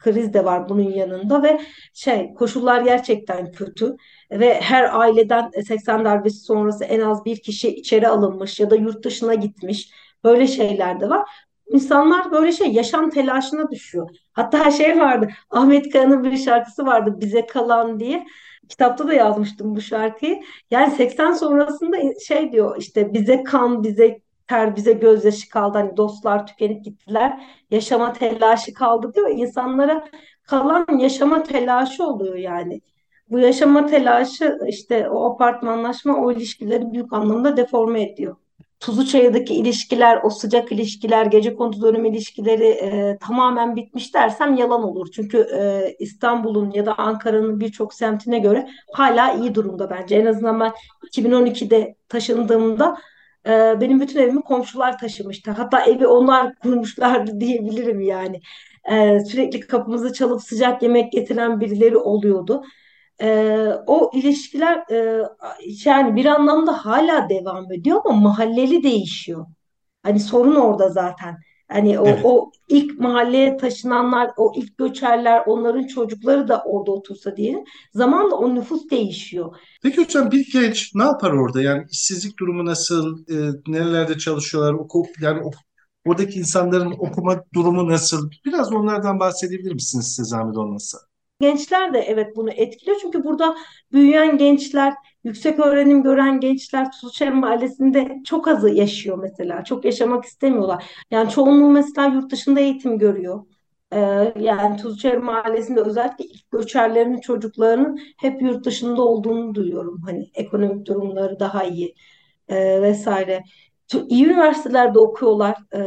kriz 0.00 0.34
de 0.34 0.44
var 0.44 0.68
bunun 0.68 0.90
yanında 0.90 1.42
ve 1.42 1.60
şey 1.92 2.34
koşullar 2.34 2.80
gerçekten 2.82 3.52
kötü 3.52 3.96
ve 4.30 4.60
her 4.60 4.98
aileden 5.00 5.50
80 5.66 6.04
darbesi 6.04 6.38
sonrası 6.38 6.84
en 6.84 7.00
az 7.00 7.24
bir 7.24 7.42
kişi 7.42 7.68
içeri 7.68 8.08
alınmış 8.08 8.60
ya 8.60 8.70
da 8.70 8.76
yurt 8.76 9.04
dışına 9.04 9.34
gitmiş 9.34 9.90
böyle 10.24 10.46
şeyler 10.46 11.00
de 11.00 11.08
var. 11.08 11.28
İnsanlar 11.72 12.32
böyle 12.32 12.52
şey 12.52 12.72
yaşam 12.72 13.10
telaşına 13.10 13.70
düşüyor. 13.70 14.10
Hatta 14.32 14.70
şey 14.70 14.98
vardı 14.98 15.28
Ahmet 15.50 15.92
Kaya'nın 15.92 16.24
bir 16.24 16.36
şarkısı 16.36 16.86
vardı 16.86 17.16
Bize 17.20 17.46
Kalan 17.46 18.00
diye. 18.00 18.26
Kitapta 18.68 19.08
da 19.08 19.14
yazmıştım 19.14 19.76
bu 19.76 19.80
şarkıyı. 19.80 20.42
Yani 20.70 20.94
80 20.94 21.32
sonrasında 21.32 21.96
şey 22.26 22.52
diyor 22.52 22.76
işte 22.78 23.14
bize 23.14 23.44
kan, 23.44 23.82
bize 23.84 24.20
ter 24.48 24.76
bize 24.76 24.92
gözyaşı 24.92 25.48
kaldı. 25.48 25.78
Hani 25.78 25.96
dostlar 25.96 26.46
tükenip 26.46 26.84
gittiler. 26.84 27.40
Yaşama 27.70 28.12
telaşı 28.12 28.74
kaldı 28.74 29.12
diyor. 29.14 29.30
İnsanlara 29.30 30.04
kalan 30.42 30.98
yaşama 30.98 31.42
telaşı 31.42 32.04
oluyor 32.04 32.34
yani. 32.34 32.80
Bu 33.30 33.38
yaşama 33.38 33.86
telaşı 33.86 34.58
işte 34.68 35.08
o 35.08 35.32
apartmanlaşma 35.32 36.16
o 36.16 36.32
ilişkileri 36.32 36.92
büyük 36.92 37.12
anlamda 37.12 37.56
deforme 37.56 38.02
ediyor. 38.02 38.36
Tuzluçayır'daki 38.80 39.54
ilişkiler, 39.54 40.20
o 40.22 40.30
sıcak 40.30 40.72
ilişkiler, 40.72 41.26
gece 41.26 41.54
kondu 41.54 41.82
dönüm 41.82 42.04
ilişkileri 42.04 42.66
e, 42.66 43.18
tamamen 43.20 43.76
bitmiş 43.76 44.14
dersem 44.14 44.54
yalan 44.56 44.82
olur. 44.82 45.08
Çünkü 45.12 45.38
e, 45.38 45.94
İstanbul'un 45.98 46.70
ya 46.70 46.86
da 46.86 46.98
Ankara'nın 46.98 47.60
birçok 47.60 47.94
semtine 47.94 48.38
göre 48.38 48.68
hala 48.92 49.32
iyi 49.32 49.54
durumda 49.54 49.90
bence. 49.90 50.16
En 50.16 50.26
azından 50.26 50.60
ben 50.60 50.72
2012'de 51.12 51.94
taşındığımda 52.08 52.96
e, 53.46 53.80
benim 53.80 54.00
bütün 54.00 54.20
evimi 54.20 54.42
komşular 54.42 54.98
taşımıştı. 54.98 55.50
Hatta 55.50 55.84
evi 55.84 56.06
onlar 56.06 56.54
kurmuşlardı 56.54 57.40
diyebilirim 57.40 58.00
yani. 58.00 58.40
E, 58.90 59.20
sürekli 59.20 59.60
kapımızı 59.60 60.12
çalıp 60.12 60.42
sıcak 60.42 60.82
yemek 60.82 61.12
getiren 61.12 61.60
birileri 61.60 61.96
oluyordu. 61.96 62.62
E, 63.20 63.28
o 63.86 64.10
ilişkiler 64.14 64.78
e, 64.90 65.22
yani 65.84 66.16
bir 66.16 66.26
anlamda 66.26 66.86
hala 66.86 67.28
devam 67.28 67.72
ediyor 67.72 68.00
ama 68.04 68.20
mahalleli 68.20 68.82
değişiyor. 68.82 69.46
Hani 70.02 70.20
sorun 70.20 70.54
orada 70.54 70.88
zaten. 70.88 71.36
Hani 71.68 71.98
o, 71.98 72.06
evet. 72.06 72.20
o 72.24 72.50
ilk 72.68 73.00
mahalleye 73.00 73.56
taşınanlar, 73.56 74.30
o 74.36 74.52
ilk 74.56 74.78
göçerler, 74.78 75.42
onların 75.46 75.86
çocukları 75.86 76.48
da 76.48 76.62
orada 76.66 76.90
otursa 76.90 77.36
diyelim. 77.36 77.64
Zamanla 77.94 78.36
o 78.36 78.54
nüfus 78.54 78.90
değişiyor. 78.90 79.56
Peki 79.82 80.04
hocam 80.04 80.30
bir 80.30 80.52
genç 80.52 80.94
ne 80.94 81.02
yapar 81.02 81.30
orada? 81.30 81.62
Yani 81.62 81.84
işsizlik 81.90 82.38
durumu 82.38 82.64
nasıl? 82.64 83.18
E, 83.30 83.34
nerelerde 83.66 84.18
çalışıyorlar? 84.18 84.72
Oku, 84.74 85.06
yani 85.20 85.42
ok, 85.42 85.54
oradaki 86.06 86.38
insanların 86.38 86.90
okuma 86.98 87.44
durumu 87.54 87.88
nasıl? 87.88 88.30
Biraz 88.44 88.72
onlardan 88.72 89.20
bahsedebilir 89.20 89.72
misiniz 89.72 90.06
size 90.06 90.24
zahmet 90.24 90.56
olmazsa? 90.56 91.07
Gençler 91.40 91.94
de 91.94 91.98
evet 91.98 92.36
bunu 92.36 92.50
etkiliyor. 92.50 92.96
Çünkü 93.00 93.24
burada 93.24 93.56
büyüyen 93.92 94.38
gençler, 94.38 94.94
yüksek 95.24 95.58
öğrenim 95.60 96.02
gören 96.02 96.40
gençler 96.40 96.92
Tuzluçay 96.92 97.30
Mahallesi'nde 97.30 98.16
çok 98.24 98.48
azı 98.48 98.70
yaşıyor 98.70 99.18
mesela. 99.18 99.64
Çok 99.64 99.84
yaşamak 99.84 100.24
istemiyorlar. 100.24 100.84
Yani 101.10 101.30
çoğunluğu 101.30 101.70
mesela 101.70 102.06
yurt 102.08 102.32
dışında 102.32 102.60
eğitim 102.60 102.98
görüyor. 102.98 103.44
Ee, 103.92 104.32
yani 104.40 104.76
Tuzluçay 104.76 105.16
Mahallesi'nde 105.18 105.80
özellikle 105.80 106.24
ilk 106.24 106.50
göçerlerin 106.50 107.20
çocuklarının 107.20 108.00
hep 108.18 108.42
yurt 108.42 108.64
dışında 108.66 109.02
olduğunu 109.02 109.54
duyuyorum. 109.54 110.02
Hani 110.06 110.30
ekonomik 110.34 110.86
durumları 110.86 111.40
daha 111.40 111.64
iyi 111.64 111.94
e, 112.48 112.82
vesaire 112.82 113.42
iyi 114.08 114.26
üniversitelerde 114.26 114.98
okuyorlar. 114.98 115.56
Ee, 115.72 115.80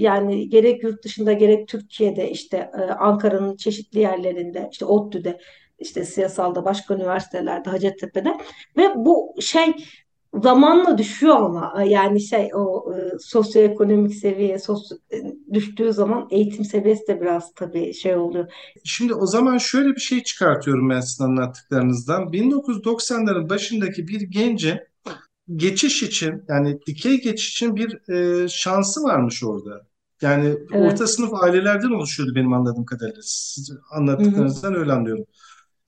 yani 0.00 0.48
gerek 0.48 0.82
yurt 0.82 1.04
dışında 1.04 1.32
gerek 1.32 1.68
Türkiye'de 1.68 2.30
işte 2.30 2.70
e, 2.78 2.80
Ankara'nın 2.92 3.56
çeşitli 3.56 4.00
yerlerinde 4.00 4.68
işte 4.72 4.84
ODTÜ'de 4.84 5.40
işte 5.78 6.04
siyasalda 6.04 6.64
başka 6.64 6.94
üniversitelerde 6.94 7.70
Hacettepe'de 7.70 8.38
ve 8.76 8.92
bu 8.96 9.34
şey 9.40 9.74
zamanla 10.34 10.98
düşüyor 10.98 11.36
ama 11.36 11.82
yani 11.86 12.20
şey 12.20 12.50
o 12.54 12.94
e, 12.94 13.18
sosyoekonomik 13.18 14.14
seviye 14.14 14.58
sos, 14.58 14.92
e, 15.12 15.16
düştüğü 15.52 15.92
zaman 15.92 16.28
eğitim 16.30 16.64
seviyesi 16.64 17.06
de 17.08 17.20
biraz 17.20 17.54
tabii 17.54 17.94
şey 17.94 18.16
oluyor. 18.16 18.52
Şimdi 18.84 19.14
o 19.14 19.26
zaman 19.26 19.58
şöyle 19.58 19.88
bir 19.88 20.00
şey 20.00 20.22
çıkartıyorum 20.22 20.90
ben 20.90 21.00
sizin 21.00 21.24
anlattıklarınızdan. 21.24 22.22
1990'ların 22.22 23.50
başındaki 23.50 24.08
bir 24.08 24.20
gencin 24.20 24.78
geçiş 25.56 26.02
için 26.02 26.44
yani 26.48 26.78
dikey 26.86 27.20
geçiş 27.20 27.50
için 27.52 27.76
bir 27.76 28.10
e, 28.44 28.48
şansı 28.48 29.02
varmış 29.02 29.44
orada. 29.44 29.86
Yani 30.22 30.56
Evet. 30.72 30.98
orta 30.98 31.06
sınıf 31.06 31.34
ailelerden 31.34 31.90
oluşuyordu 31.90 32.34
benim 32.34 32.52
anladığım 32.52 32.84
kadarıyla. 32.84 33.20
Siz 33.24 33.70
anlattıklarınızdan 33.90 34.74
öyle 34.74 34.92
anlıyorum. 34.92 35.24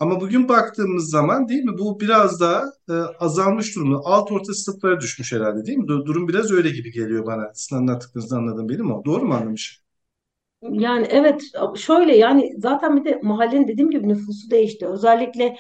Ama 0.01 0.21
bugün 0.21 0.49
baktığımız 0.49 1.11
zaman 1.11 1.49
değil 1.49 1.65
mi 1.65 1.79
bu 1.79 2.01
biraz 2.01 2.41
daha 2.41 2.65
e, 2.91 2.93
azalmış 2.95 3.77
durumda. 3.77 4.01
Alt 4.05 4.33
orta 4.33 4.55
sınıflara 4.55 5.01
düşmüş 5.01 5.33
herhalde 5.33 5.67
değil 5.67 5.79
mi? 5.79 5.85
Du- 5.87 6.07
Durum 6.07 6.29
biraz 6.29 6.53
öyle 6.53 6.71
gibi 6.71 6.93
geliyor 6.93 7.27
bana. 7.27 7.53
Sizin 7.55 7.77
anlattıklarınızdan 7.83 8.39
anladığım 8.39 8.69
benim 8.69 8.93
o. 8.93 9.05
Doğru 9.05 9.25
mu 9.27 9.35
anlamışım? 9.35 9.83
Yani 10.63 11.07
evet 11.11 11.43
şöyle 11.77 12.17
yani 12.17 12.55
zaten 12.59 12.97
bir 12.97 13.05
de 13.05 13.21
mahallenin 13.23 13.69
dediğim 13.69 13.91
gibi 13.91 14.09
nüfusu 14.09 14.51
değişti. 14.51 14.87
Özellikle 14.89 15.57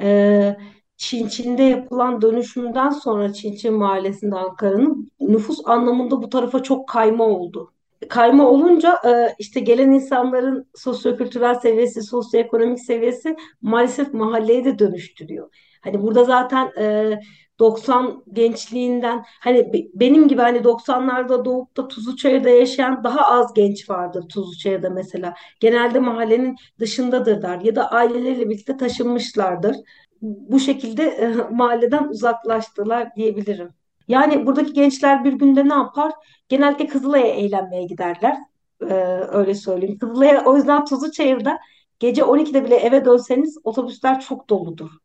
e, 0.00 0.56
Çinçin'de 0.96 1.62
yapılan 1.62 2.22
dönüşümden 2.22 2.90
sonra 2.90 3.32
Çinçin 3.32 3.74
Mahallesi'nde 3.74 4.36
Ankara'nın 4.36 5.10
nüfus 5.20 5.58
anlamında 5.64 6.22
bu 6.22 6.28
tarafa 6.30 6.62
çok 6.62 6.88
kayma 6.88 7.24
oldu. 7.24 7.72
Kayma 8.08 8.48
olunca 8.48 8.98
e, 9.06 9.34
işte 9.38 9.60
gelen 9.60 9.90
insanların 9.90 10.66
sosyokültürel 10.74 11.54
seviyesi, 11.54 12.02
sosyoekonomik 12.02 12.80
seviyesi 12.80 13.36
maalesef 13.62 14.14
mahalleye 14.14 14.64
de 14.64 14.78
dönüştürüyor. 14.78 15.48
Hani 15.80 16.02
burada 16.02 16.24
zaten 16.24 16.70
e, 16.78 17.18
90 17.58 18.22
gençliğinden 18.32 19.24
hani 19.40 19.72
be- 19.72 19.88
benim 19.94 20.28
gibi 20.28 20.40
hani 20.40 20.64
90'larda 20.64 21.44
doğup 21.44 21.76
da 21.76 21.88
Tuzluçayır'da 21.88 22.48
yaşayan 22.48 23.04
daha 23.04 23.20
az 23.40 23.54
genç 23.54 23.90
vardır 23.90 24.24
Tuzluçayır'da 24.28 24.90
mesela. 24.90 25.34
Genelde 25.60 25.98
mahallenin 25.98 26.56
dışındadırlar 26.80 27.60
ya 27.60 27.76
da 27.76 27.90
aileleriyle 27.90 28.50
birlikte 28.50 28.76
taşınmışlardır. 28.76 29.76
Bu 30.24 30.58
şekilde 30.60 31.02
e, 31.04 31.28
mahalleden 31.50 32.08
uzaklaştılar 32.08 33.14
diyebilirim. 33.16 33.74
Yani 34.08 34.46
buradaki 34.46 34.72
gençler 34.72 35.24
bir 35.24 35.32
günde 35.32 35.68
ne 35.68 35.74
yapar? 35.74 36.12
Genellikle 36.48 36.86
Kızılay'a 36.86 37.26
eğlenmeye 37.26 37.84
giderler. 37.84 38.38
Ee, 38.82 38.94
öyle 39.32 39.54
söyleyeyim. 39.54 39.98
Kızılay'a 39.98 40.44
o 40.44 40.56
yüzden 40.56 40.84
Tuzluçayır'da 40.84 41.58
gece 41.98 42.24
12'de 42.24 42.64
bile 42.64 42.76
eve 42.76 43.04
dönseniz 43.04 43.58
otobüsler 43.64 44.20
çok 44.20 44.50
doludur. 44.50 44.90
Evet. 44.90 45.00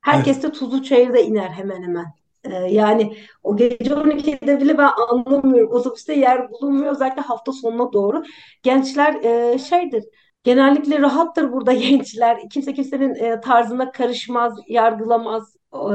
Herkes 0.00 0.42
de 0.42 0.52
Tuzluçayır'da 0.52 1.18
iner 1.18 1.50
hemen 1.50 1.82
hemen. 1.82 2.06
Ee, 2.44 2.54
yani 2.54 3.16
o 3.42 3.56
gece 3.56 3.94
12'de 3.94 4.60
bile 4.60 4.78
ben 4.78 4.90
anlamıyorum. 5.10 5.72
Otobüste 5.72 6.14
yer 6.14 6.50
bulunmuyor 6.50 6.92
özellikle 6.92 7.22
hafta 7.22 7.52
sonuna 7.52 7.92
doğru. 7.92 8.22
Gençler 8.62 9.14
e, 9.24 9.58
şeydir. 9.58 10.04
Genellikle 10.44 10.98
rahattır 10.98 11.52
burada 11.52 11.72
gençler. 11.88 12.38
Kimse 12.52 12.72
kimsenin 12.72 13.14
e, 13.14 13.40
tarzına 13.40 13.92
karışmaz, 13.92 14.58
yargılamaz. 14.68 15.56
E, 15.74 15.94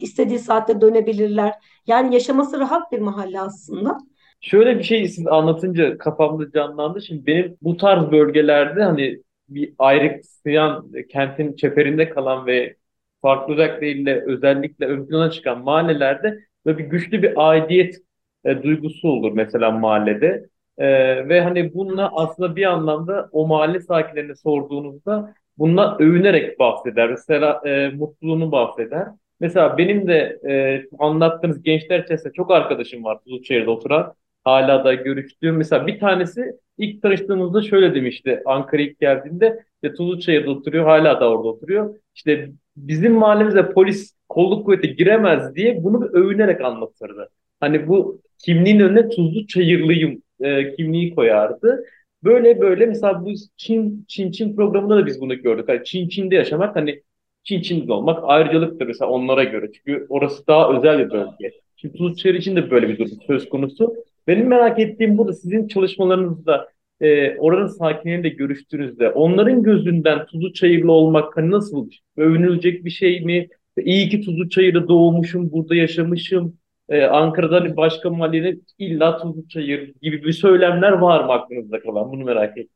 istediği 0.00 0.38
saatte 0.38 0.80
dönebilirler. 0.80 1.54
Yani 1.86 2.14
yaşaması 2.14 2.58
rahat 2.58 2.92
bir 2.92 2.98
mahalle 2.98 3.40
aslında. 3.40 3.98
Şöyle 4.40 4.78
bir 4.78 4.82
şey 4.84 5.08
siz 5.08 5.26
anlatınca 5.26 5.98
kafamda 5.98 6.50
canlandı. 6.50 7.02
Şimdi 7.02 7.26
benim 7.26 7.56
bu 7.62 7.76
tarz 7.76 8.10
bölgelerde 8.10 8.82
hani 8.82 9.22
bir 9.48 9.74
ayrıksayan 9.78 10.92
kentin 11.08 11.56
çeperinde 11.56 12.10
kalan 12.10 12.46
ve 12.46 12.76
farklı 13.22 13.52
özellikleriyle 13.54 14.24
özellikle 14.26 14.86
ön 14.86 15.06
plana 15.06 15.30
çıkan 15.30 15.64
mahallelerde 15.64 16.38
böyle 16.66 16.78
bir 16.78 16.84
güçlü 16.84 17.22
bir 17.22 17.32
aidiyet 17.50 17.96
e, 18.44 18.62
duygusu 18.62 19.08
olur 19.08 19.32
mesela 19.32 19.70
mahallede. 19.70 20.48
E, 20.80 20.88
ve 21.28 21.40
hani 21.40 21.74
bununla 21.74 22.10
aslında 22.14 22.56
bir 22.56 22.64
anlamda 22.64 23.28
o 23.32 23.46
mahalle 23.46 23.80
sakinlerine 23.80 24.34
sorduğunuzda 24.34 25.34
bununla 25.58 25.96
övünerek 25.98 26.58
bahseder. 26.58 27.10
Mesela 27.10 27.60
e, 27.66 27.88
mutluluğunu 27.88 28.52
bahseder. 28.52 29.08
Mesela 29.40 29.78
benim 29.78 30.08
de 30.08 30.38
e, 30.48 30.84
anlattığınız 30.98 31.62
gençler 31.62 32.04
içerisinde 32.04 32.32
çok 32.32 32.50
arkadaşım 32.50 33.04
var 33.04 33.18
Tuzluçayır'da 33.24 33.70
oturan 33.70 34.14
hala 34.44 34.84
da 34.84 34.94
görüştüğüm 34.94 35.56
mesela 35.56 35.86
bir 35.86 36.00
tanesi 36.00 36.52
ilk 36.78 37.02
tanıştığımızda 37.02 37.62
şöyle 37.62 37.94
demişti 37.94 38.42
Ankara 38.46 38.82
ilk 38.82 39.00
geldiğinde 39.00 39.64
işte 39.82 39.94
Tuzluçayır'da 39.94 40.50
oturuyor 40.50 40.84
hala 40.84 41.20
da 41.20 41.30
orada 41.30 41.48
oturuyor. 41.48 41.94
İşte 42.14 42.50
bizim 42.76 43.12
mahallemize 43.14 43.70
polis 43.70 44.14
kolluk 44.28 44.66
kuvveti 44.66 44.96
giremez 44.96 45.54
diye 45.54 45.84
bunu 45.84 46.02
bir 46.02 46.08
övünerek 46.08 46.60
anlatırdı. 46.60 47.30
Hani 47.60 47.88
bu 47.88 48.20
kimliğin 48.38 48.80
önüne 48.80 49.08
Tuzluçayırlıyım 49.08 50.22
e, 50.40 50.76
kimliği 50.76 51.14
koyardı. 51.14 51.84
Böyle 52.24 52.60
böyle 52.60 52.86
mesela 52.86 53.24
bu 53.24 53.32
Çin 53.56 54.04
Çin 54.08 54.30
Çin 54.30 54.56
programında 54.56 54.96
da 54.96 55.06
biz 55.06 55.20
bunu 55.20 55.34
gördük. 55.42 55.68
Hani 55.68 55.84
Çin 55.84 56.08
Çin'de 56.08 56.34
yaşamak 56.34 56.76
hani 56.76 57.02
Çin 57.44 57.62
Çin'de 57.62 57.92
olmak 57.92 58.18
ayrıcalıktır 58.24 58.86
mesela 58.86 59.10
onlara 59.10 59.44
göre. 59.44 59.70
Çünkü 59.72 60.06
orası 60.08 60.46
daha 60.46 60.76
özel 60.76 60.98
bir 60.98 61.10
bölge. 61.10 61.52
Şimdi 61.76 61.96
Tuzluçayır 61.98 62.34
için 62.34 62.56
de 62.56 62.70
böyle 62.70 62.88
bir 62.88 62.98
durum 62.98 63.18
söz 63.26 63.48
konusu. 63.48 63.94
Benim 64.26 64.46
merak 64.48 64.78
ettiğim 64.78 65.18
burada 65.18 65.32
sizin 65.32 65.68
çalışmalarınızda 65.68 66.68
e, 67.00 67.36
oranın 67.38 67.66
sakinleriyle 67.66 68.28
görüştüğünüzde 68.28 69.10
onların 69.10 69.62
gözünden 69.62 70.26
Tuzlu 70.26 70.52
Çayırlı 70.52 70.92
olmak 70.92 71.36
hani 71.36 71.50
nasıl 71.50 71.90
övünülecek 72.16 72.84
bir 72.84 72.90
şey 72.90 73.20
mi? 73.20 73.48
İyi 73.84 74.08
ki 74.08 74.20
Tuzlu 74.20 74.48
Çayır'da 74.48 74.88
doğmuşum, 74.88 75.52
burada 75.52 75.74
yaşamışım. 75.74 76.58
E, 76.90 77.04
Ankara'da 77.04 77.56
hani 77.56 77.76
başka 77.76 78.10
mahallede 78.10 78.56
illa 78.78 79.18
Tuzlu 79.18 79.48
Çayır 79.48 79.94
gibi 80.02 80.24
bir 80.24 80.32
söylemler 80.32 80.92
var 80.92 81.24
mı 81.24 81.32
aklınızda 81.32 81.82
kalan? 81.82 82.12
Bunu 82.12 82.24
merak 82.24 82.58
ettim. 82.58 82.74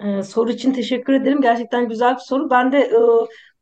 Ee, 0.00 0.22
soru 0.22 0.50
için 0.50 0.72
teşekkür 0.72 1.12
ederim. 1.12 1.40
Gerçekten 1.40 1.88
güzel 1.88 2.14
bir 2.14 2.20
soru. 2.20 2.50
Ben 2.50 2.72
de 2.72 2.78
e, 2.78 2.98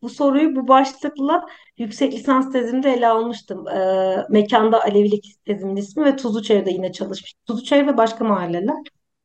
bu 0.02 0.08
soruyu 0.08 0.56
bu 0.56 0.68
başlıkla 0.68 1.46
yüksek 1.78 2.12
lisans 2.12 2.52
tezimde 2.52 2.90
ele 2.92 3.08
almıştım. 3.08 3.68
E, 3.68 4.16
Mekanda 4.30 4.82
Alevilik 4.84 5.24
tezimin 5.44 5.76
ismi 5.76 6.04
ve 6.04 6.16
Tuzluçayır'da 6.16 6.70
yine 6.70 6.92
çalışmıştım. 6.92 7.42
Tuzluçayır 7.46 7.86
ve 7.86 7.96
başka 7.96 8.24
mahalleler 8.24 8.76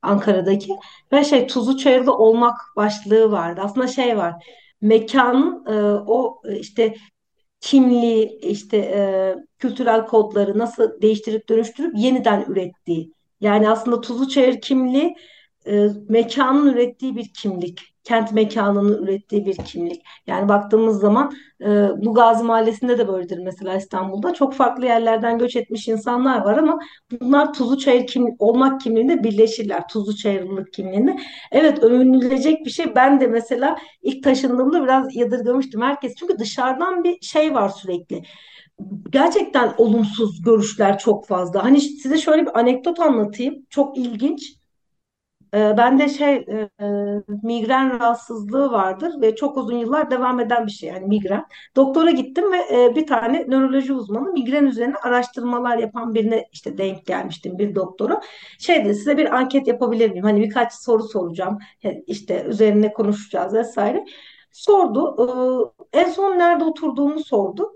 Ankara'daki 0.01 0.71
ve 1.11 1.23
şey 1.23 1.47
Tuzluçayır'da 1.47 2.17
olmak 2.17 2.57
başlığı 2.75 3.31
vardı. 3.31 3.61
Aslında 3.63 3.87
şey 3.87 4.17
var. 4.17 4.33
Mekanın 4.81 5.65
e, 5.65 5.73
o 6.07 6.41
e, 6.49 6.59
işte 6.59 6.93
kimliği, 7.67 8.39
işte 8.41 8.77
e, 8.77 9.35
kültürel 9.59 10.05
kodları 10.05 10.57
nasıl 10.57 11.01
değiştirip 11.01 11.49
dönüştürüp 11.49 11.93
yeniden 11.97 12.45
ürettiği. 12.47 13.11
Yani 13.41 13.69
aslında 13.69 14.01
Tuzluçayır 14.01 14.61
kimliği 14.61 15.15
e, 15.67 15.87
mekanın 16.09 16.73
ürettiği 16.73 17.15
bir 17.15 17.33
kimlik. 17.33 17.81
Kent 18.03 18.33
mekanının 18.33 19.03
ürettiği 19.03 19.45
bir 19.45 19.55
kimlik. 19.55 20.01
Yani 20.27 20.49
baktığımız 20.49 20.99
zaman 20.99 21.33
e, 21.61 21.65
bu 21.97 22.13
Gazi 22.13 22.43
Mahallesi'nde 22.43 22.97
de 22.97 23.07
böyledir 23.07 23.39
mesela 23.43 23.75
İstanbul'da. 23.75 24.33
Çok 24.33 24.53
farklı 24.53 24.85
yerlerden 24.85 25.37
göç 25.37 25.55
etmiş 25.55 25.87
insanlar 25.87 26.41
var 26.41 26.57
ama 26.57 26.79
bunlar 27.11 27.53
Tuzluçayır 27.53 28.07
kim, 28.07 28.25
olmak 28.39 28.81
kimliğinde 28.81 29.23
birleşirler. 29.23 29.87
Tuzluçayırlılık 29.87 30.73
kimliğinde. 30.73 31.17
Evet 31.51 31.83
övünülecek 31.83 32.65
bir 32.65 32.69
şey. 32.71 32.95
Ben 32.95 33.21
de 33.21 33.27
mesela 33.27 33.77
ilk 34.01 34.23
taşındığımda 34.23 34.83
biraz 34.83 35.15
yadırgamıştım 35.15 35.81
herkes. 35.81 36.15
Çünkü 36.15 36.39
dışarıdan 36.39 37.03
bir 37.03 37.21
şey 37.21 37.53
var 37.53 37.69
sürekli 37.69 38.21
gerçekten 39.09 39.73
olumsuz 39.77 40.41
görüşler 40.41 40.97
çok 40.99 41.27
fazla. 41.27 41.63
Hani 41.63 41.81
size 41.81 42.17
şöyle 42.17 42.41
bir 42.41 42.59
anekdot 42.59 42.99
anlatayım. 42.99 43.65
Çok 43.69 43.97
ilginç. 43.97 44.56
Ee, 45.53 45.77
Bende 45.77 46.09
şey 46.09 46.35
e, 46.35 46.69
e, 46.81 46.87
migren 47.43 47.99
rahatsızlığı 47.99 48.71
vardır 48.71 49.21
ve 49.21 49.35
çok 49.35 49.57
uzun 49.57 49.77
yıllar 49.77 50.11
devam 50.11 50.39
eden 50.39 50.65
bir 50.67 50.71
şey 50.71 50.89
yani 50.89 51.05
migren. 51.05 51.45
Doktora 51.75 52.11
gittim 52.11 52.51
ve 52.51 52.57
e, 52.83 52.95
bir 52.95 53.07
tane 53.07 53.45
nöroloji 53.47 53.93
uzmanı 53.93 54.31
migren 54.33 54.65
üzerine 54.65 54.95
araştırmalar 54.95 55.77
yapan 55.77 56.13
birine 56.15 56.45
işte 56.51 56.77
denk 56.77 57.05
gelmiştim 57.05 57.57
bir 57.59 57.75
doktora. 57.75 58.21
Şey 58.59 58.85
dedi 58.85 58.95
size 58.95 59.17
bir 59.17 59.35
anket 59.35 59.67
yapabilir 59.67 60.11
miyim? 60.11 60.23
Hani 60.23 60.41
birkaç 60.41 60.73
soru 60.73 61.03
soracağım. 61.03 61.57
İşte 62.07 62.43
üzerine 62.43 62.93
konuşacağız 62.93 63.53
vesaire. 63.53 64.05
Sordu. 64.51 65.15
Ee, 65.93 65.99
En 65.99 66.09
son 66.09 66.39
nerede 66.39 66.63
oturduğumu 66.63 67.19
sordu. 67.19 67.71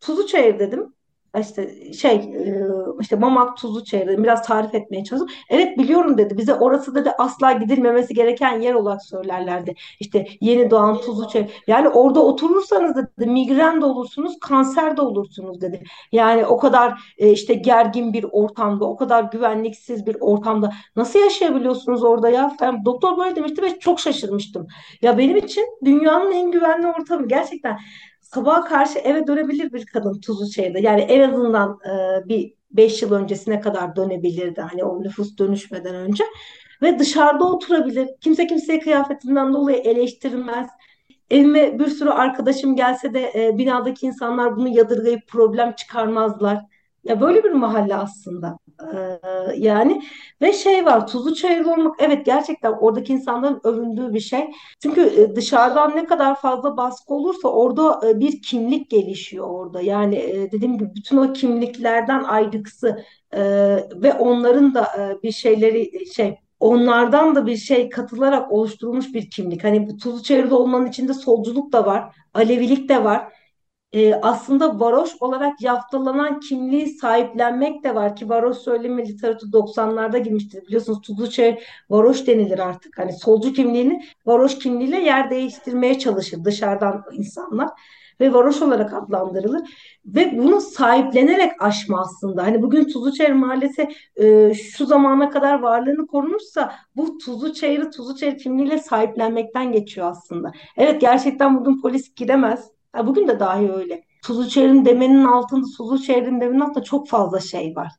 Tuzluçayır 0.00 0.58
dedim. 0.58 0.94
İşte 1.40 1.92
şey 1.92 2.14
e, 2.14 2.66
işte 3.00 3.16
Mamak 3.16 3.56
Tuzluçayır 3.56 4.06
dedim. 4.06 4.24
Biraz 4.24 4.42
tarif 4.42 4.74
etmeye 4.74 5.04
çalıştım. 5.04 5.28
Evet 5.48 5.78
biliyorum 5.78 6.18
dedi. 6.18 6.38
Bize 6.38 6.54
orası 6.54 6.94
dedi 6.94 7.10
asla 7.18 7.52
gidilmemesi 7.52 8.14
gereken 8.14 8.60
yer 8.60 8.74
olarak 8.74 9.02
söylerlerdi. 9.04 9.74
İşte 10.00 10.26
yeni 10.40 10.70
doğan 10.70 11.00
Tuzluçayır. 11.00 11.50
Yani 11.66 11.88
orada 11.88 12.20
oturursanız 12.24 12.96
dedi 12.96 13.30
migren 13.30 13.80
de 13.80 13.84
olursunuz, 13.84 14.38
kanser 14.40 14.96
de 14.96 15.02
olursunuz 15.02 15.60
dedi. 15.60 15.82
Yani 16.12 16.46
o 16.46 16.56
kadar 16.58 17.14
e, 17.18 17.30
işte 17.30 17.54
gergin 17.54 18.12
bir 18.12 18.26
ortamda, 18.32 18.84
o 18.84 18.96
kadar 18.96 19.24
güvenliksiz 19.24 20.06
bir 20.06 20.16
ortamda 20.20 20.72
nasıl 20.96 21.18
yaşayabiliyorsunuz 21.18 22.04
orada 22.04 22.28
ya? 22.28 22.56
Ben, 22.60 22.84
doktor 22.84 23.18
böyle 23.18 23.36
demişti 23.36 23.62
ve 23.62 23.78
çok 23.78 24.00
şaşırmıştım. 24.00 24.66
Ya 25.02 25.18
benim 25.18 25.36
için 25.36 25.64
dünyanın 25.84 26.32
en 26.32 26.50
güvenli 26.50 26.86
ortamı 26.86 27.28
gerçekten 27.28 27.78
sabaha 28.34 28.64
karşı 28.64 28.98
eve 28.98 29.26
dönebilir 29.26 29.72
bir 29.72 29.86
kadın 29.86 30.20
Tuzluçayır'da. 30.20 30.78
Yani 30.78 31.00
en 31.00 31.30
azından 31.30 31.78
e, 31.86 32.28
bir 32.28 32.54
5 32.70 33.02
yıl 33.02 33.12
öncesine 33.12 33.60
kadar 33.60 33.96
dönebilirdi. 33.96 34.60
Hani 34.60 34.84
o 34.84 35.02
nüfus 35.02 35.38
dönüşmeden 35.38 35.94
önce. 35.94 36.24
Ve 36.82 36.98
dışarıda 36.98 37.44
oturabilir. 37.44 38.08
Kimse 38.20 38.46
kimseyi 38.46 38.80
kıyafetinden 38.80 39.52
dolayı 39.52 39.76
eleştirmez. 39.76 40.68
Evime 41.30 41.78
bir 41.78 41.86
sürü 41.86 42.10
arkadaşım 42.10 42.76
gelse 42.76 43.14
de 43.14 43.32
e, 43.34 43.58
binadaki 43.58 44.06
insanlar 44.06 44.56
bunu 44.56 44.68
yadırgayıp 44.68 45.28
problem 45.28 45.72
çıkarmazlar. 45.72 46.71
Ya 47.04 47.20
böyle 47.20 47.44
bir 47.44 47.50
mahalle 47.50 47.96
aslında. 47.96 48.58
Ee, 48.94 49.18
yani 49.56 50.02
ve 50.40 50.52
şey 50.52 50.84
var 50.84 51.06
tuzlu 51.06 51.34
çayırlı 51.34 51.72
olmak 51.72 51.96
evet 51.98 52.26
gerçekten 52.26 52.72
oradaki 52.72 53.12
insanların 53.12 53.60
övündüğü 53.64 54.14
bir 54.14 54.20
şey. 54.20 54.50
Çünkü 54.82 55.00
e, 55.00 55.36
dışarıdan 55.36 55.96
ne 55.96 56.06
kadar 56.06 56.34
fazla 56.40 56.76
baskı 56.76 57.14
olursa 57.14 57.48
orada 57.48 58.00
e, 58.08 58.20
bir 58.20 58.42
kimlik 58.42 58.90
gelişiyor 58.90 59.48
orada. 59.48 59.80
Yani 59.80 60.16
e, 60.16 60.52
dediğim 60.52 60.78
gibi 60.78 60.94
bütün 60.94 61.16
o 61.16 61.32
kimliklerden 61.32 62.22
ayrıksı 62.24 63.04
e, 63.32 63.40
ve 63.94 64.12
onların 64.18 64.74
da 64.74 64.84
e, 64.98 65.22
bir 65.22 65.32
şeyleri 65.32 66.06
şey 66.14 66.38
onlardan 66.60 67.34
da 67.34 67.46
bir 67.46 67.56
şey 67.56 67.88
katılarak 67.90 68.52
oluşturulmuş 68.52 69.14
bir 69.14 69.30
kimlik. 69.30 69.64
Hani 69.64 69.88
bu 69.88 69.96
tuzlu 69.96 70.22
çayırda 70.22 70.58
olmanın 70.58 70.86
içinde 70.86 71.14
solculuk 71.14 71.72
da 71.72 71.86
var, 71.86 72.16
Alevilik 72.34 72.88
de 72.88 73.04
var 73.04 73.32
e, 73.92 74.14
aslında 74.14 74.80
varoş 74.80 75.10
olarak 75.20 75.62
yaftalanan 75.62 76.40
kimliği 76.40 76.86
sahiplenmek 76.86 77.84
de 77.84 77.94
var 77.94 78.16
ki 78.16 78.28
varoş 78.28 78.56
söylemi 78.56 79.08
literatürü 79.08 79.50
90'larda 79.50 80.18
girmiştir. 80.18 80.66
Biliyorsunuz 80.66 81.00
Tuzluçay 81.00 81.60
varoş 81.90 82.26
denilir 82.26 82.58
artık. 82.58 82.98
Hani 82.98 83.12
solcu 83.12 83.52
kimliğini 83.52 84.04
varoş 84.26 84.58
kimliğiyle 84.58 85.00
yer 85.00 85.30
değiştirmeye 85.30 85.98
çalışır 85.98 86.44
dışarıdan 86.44 87.04
insanlar 87.12 87.68
ve 88.20 88.32
varoş 88.34 88.62
olarak 88.62 88.94
adlandırılır 88.94 89.60
ve 90.06 90.38
bunu 90.38 90.60
sahiplenerek 90.60 91.62
aşma 91.62 92.00
aslında. 92.00 92.42
Hani 92.42 92.62
bugün 92.62 92.84
Tuzluçayır 92.84 93.32
Mahallesi 93.32 93.88
e, 94.16 94.54
şu 94.54 94.86
zamana 94.86 95.30
kadar 95.30 95.60
varlığını 95.60 96.06
korumuşsa 96.06 96.74
bu 96.96 97.18
Tuzluçayır'ı 97.18 97.90
Tuzluçayır 97.90 98.38
kimliğiyle 98.38 98.78
sahiplenmekten 98.78 99.72
geçiyor 99.72 100.10
aslında. 100.10 100.52
Evet 100.76 101.00
gerçekten 101.00 101.60
bugün 101.60 101.82
polis 101.82 102.14
giremez 102.14 102.70
Ha, 102.92 103.06
bugün 103.06 103.28
de 103.28 103.40
dahi 103.40 103.72
öyle. 103.72 104.04
Tuzluçayır'ın 104.24 104.84
demenin 104.84 105.24
altında, 105.24 105.66
Tuzluçayır'ın 105.76 106.40
demenin 106.40 106.60
altında 106.60 106.84
çok 106.84 107.08
fazla 107.08 107.40
şey 107.40 107.76
var. 107.76 107.92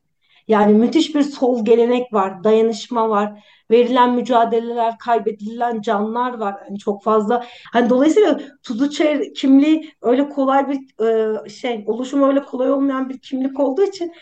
Yani 0.48 0.74
müthiş 0.74 1.14
bir 1.14 1.22
sol 1.22 1.64
gelenek 1.64 2.12
var, 2.12 2.44
dayanışma 2.44 3.08
var, 3.10 3.44
verilen 3.70 4.14
mücadeleler, 4.14 4.98
kaybedilen 4.98 5.80
canlar 5.80 6.38
var. 6.38 6.56
Yani 6.68 6.78
çok 6.78 7.02
fazla. 7.04 7.44
Hani 7.72 7.90
dolayısıyla 7.90 8.40
Tuzluçayır 8.62 9.34
kimliği 9.34 9.92
öyle 10.02 10.28
kolay 10.28 10.68
bir 10.68 11.04
e, 11.46 11.48
şey, 11.48 11.84
oluşumu 11.86 12.26
öyle 12.28 12.42
kolay 12.44 12.70
olmayan 12.72 13.08
bir 13.08 13.18
kimlik 13.18 13.60
olduğu 13.60 13.82
için 13.82 14.12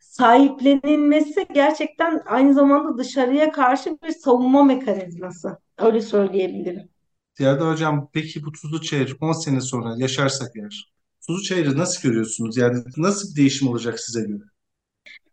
sahiplenilmesi 0.00 1.46
gerçekten 1.54 2.22
aynı 2.26 2.54
zamanda 2.54 2.98
dışarıya 2.98 3.52
karşı 3.52 3.98
bir 4.02 4.10
savunma 4.10 4.62
mekanizması. 4.64 5.58
Öyle 5.78 6.00
söyleyebilirim. 6.00 6.95
Ziyade 7.38 7.64
Hocam 7.64 8.10
peki 8.12 8.44
bu 8.44 8.52
Tuzluçayır 8.52 9.16
10 9.20 9.32
sene 9.32 9.60
sonra 9.60 9.94
yaşarsak 9.98 10.56
eğer 10.56 10.92
Tuzluçayır'ı 11.26 11.78
nasıl 11.78 12.08
görüyorsunuz? 12.08 12.56
Yani 12.56 12.84
nasıl 12.96 13.30
bir 13.30 13.36
değişim 13.36 13.68
olacak 13.68 14.00
size 14.00 14.20
göre? 14.22 14.42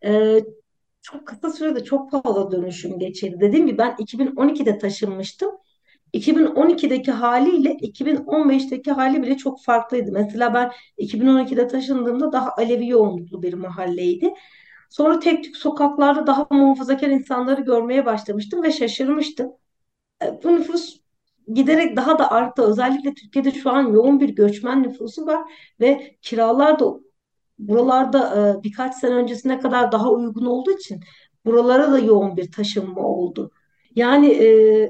Ee, 0.05 0.39
çok 1.01 1.27
kısa 1.27 1.49
sürede 1.49 1.83
çok 1.83 2.11
fazla 2.11 2.51
dönüşüm 2.51 2.99
geçirdi. 2.99 3.37
Dediğim 3.41 3.67
gibi 3.67 3.77
ben 3.77 3.95
2012'de 3.99 4.77
taşınmıştım. 4.77 5.51
2012'deki 6.13 7.11
haliyle 7.11 7.77
2015'teki 7.81 8.91
hali 8.91 9.23
bile 9.23 9.37
çok 9.37 9.63
farklıydı. 9.63 10.11
Mesela 10.11 10.53
ben 10.53 10.71
2012'de 10.97 11.67
taşındığımda 11.67 12.31
daha 12.31 12.51
Alevi 12.57 12.87
yoğunluklu 12.87 13.43
bir 13.43 13.53
mahalleydi. 13.53 14.33
Sonra 14.89 15.19
tek 15.19 15.43
tük 15.43 15.57
sokaklarda 15.57 16.27
daha 16.27 16.47
muhafazakar 16.51 17.07
insanları 17.09 17.61
görmeye 17.61 18.05
başlamıştım 18.05 18.63
ve 18.63 18.71
şaşırmıştım. 18.71 19.51
E, 20.23 20.43
Bu 20.43 20.55
nüfus 20.55 20.99
giderek 21.53 21.97
daha 21.97 22.19
da 22.19 22.31
arttı. 22.31 22.61
Özellikle 22.63 23.13
Türkiye'de 23.13 23.51
şu 23.51 23.69
an 23.71 23.93
yoğun 23.93 24.19
bir 24.19 24.29
göçmen 24.29 24.83
nüfusu 24.83 25.25
var 25.25 25.41
ve 25.79 26.17
kiralar 26.21 26.79
da 26.79 26.93
buralarda 27.59 28.35
e, 28.59 28.63
birkaç 28.63 28.95
sene 28.95 29.13
öncesine 29.13 29.59
kadar 29.59 29.91
daha 29.91 30.11
uygun 30.11 30.45
olduğu 30.45 30.71
için 30.71 30.99
buralara 31.45 31.91
da 31.91 31.99
yoğun 31.99 32.37
bir 32.37 32.51
taşınma 32.51 33.01
oldu. 33.01 33.51
Yani 33.95 34.27
e, 34.27 34.47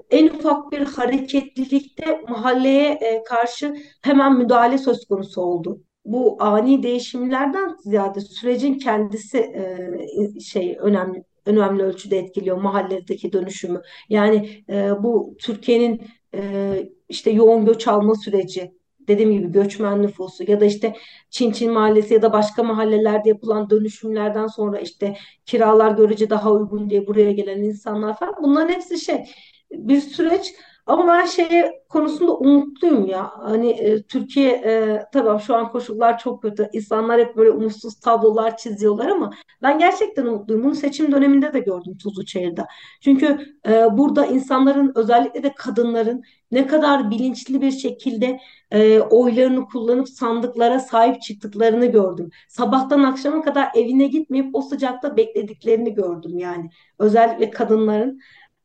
en 0.09 0.27
ufak 0.27 0.71
bir 0.71 0.81
hareketlilikte 0.81 2.21
mahalleye 2.29 2.91
e, 2.91 3.23
karşı 3.23 3.75
hemen 4.01 4.37
müdahale 4.37 4.77
söz 4.77 5.05
konusu 5.05 5.41
oldu. 5.41 5.81
Bu 6.05 6.37
ani 6.39 6.83
değişimlerden 6.83 7.75
ziyade 7.79 8.21
sürecin 8.21 8.73
kendisi 8.73 9.37
e, 9.37 10.39
şey 10.39 10.77
önemli 10.79 11.23
önemli 11.45 11.83
ölçüde 11.83 12.17
etkiliyor 12.17 12.57
mahalledeki 12.57 13.33
dönüşümü. 13.33 13.81
Yani 14.09 14.63
e, 14.69 14.91
bu 15.03 15.35
Türkiye'nin 15.39 16.01
e, 16.35 16.73
işte 17.09 17.31
yoğun 17.31 17.65
göç 17.65 17.87
alma 17.87 18.15
süreci, 18.15 18.71
dediğim 19.07 19.31
gibi 19.31 19.51
göçmen 19.51 20.01
nüfusu 20.01 20.51
ya 20.51 20.59
da 20.59 20.65
işte 20.65 20.95
Çin 21.29 21.51
Çin 21.51 21.71
Mahallesi 21.71 22.13
ya 22.13 22.21
da 22.21 22.33
başka 22.33 22.63
mahallelerde 22.63 23.29
yapılan 23.29 23.69
dönüşümlerden 23.69 24.47
sonra 24.47 24.79
işte 24.79 25.15
kiralar 25.45 25.91
görece 25.91 26.29
daha 26.29 26.51
uygun 26.51 26.89
diye 26.89 27.07
buraya 27.07 27.31
gelen 27.31 27.61
insanlar 27.61 28.17
falan 28.17 28.35
bunların 28.43 28.73
hepsi 28.73 28.99
şey 28.99 29.25
bir 29.71 30.01
süreç 30.01 30.53
ama 30.85 31.07
ben 31.07 31.25
şey 31.25 31.47
konusunda 31.89 32.33
umutluyum 32.37 33.05
ya. 33.05 33.31
Hani 33.37 33.69
e, 33.69 34.03
Türkiye 34.03 34.51
e, 34.51 35.01
tamam 35.13 35.39
şu 35.39 35.55
an 35.55 35.71
koşullar 35.71 36.17
çok 36.17 36.41
kötü. 36.41 36.69
İnsanlar 36.73 37.19
hep 37.19 37.37
böyle 37.37 37.49
umutsuz 37.51 37.99
tablolar 37.99 38.57
çiziyorlar 38.57 39.07
ama 39.07 39.33
ben 39.61 39.79
gerçekten 39.79 40.25
umutluyum. 40.25 40.63
Bunu 40.63 40.75
seçim 40.75 41.11
döneminde 41.11 41.53
de 41.53 41.59
gördüm 41.59 41.97
Tuzluçayır'da. 41.97 42.67
Çünkü 43.01 43.37
e, 43.67 43.97
burada 43.97 44.25
insanların 44.25 44.91
özellikle 44.95 45.43
de 45.43 45.53
kadınların 45.53 46.23
ne 46.51 46.67
kadar 46.67 47.11
bilinçli 47.11 47.61
bir 47.61 47.71
şekilde 47.71 48.39
e, 48.71 48.99
oylarını 48.99 49.65
kullanıp 49.65 50.09
sandıklara 50.09 50.79
sahip 50.79 51.21
çıktıklarını 51.21 51.85
gördüm. 51.85 52.29
Sabahtan 52.49 53.03
akşama 53.03 53.41
kadar 53.41 53.69
evine 53.75 54.07
gitmeyip 54.07 54.55
o 54.55 54.61
sıcakta 54.61 55.17
beklediklerini 55.17 55.93
gördüm 55.93 56.37
yani. 56.37 56.69
Özellikle 56.99 57.49
kadınların 57.49 58.19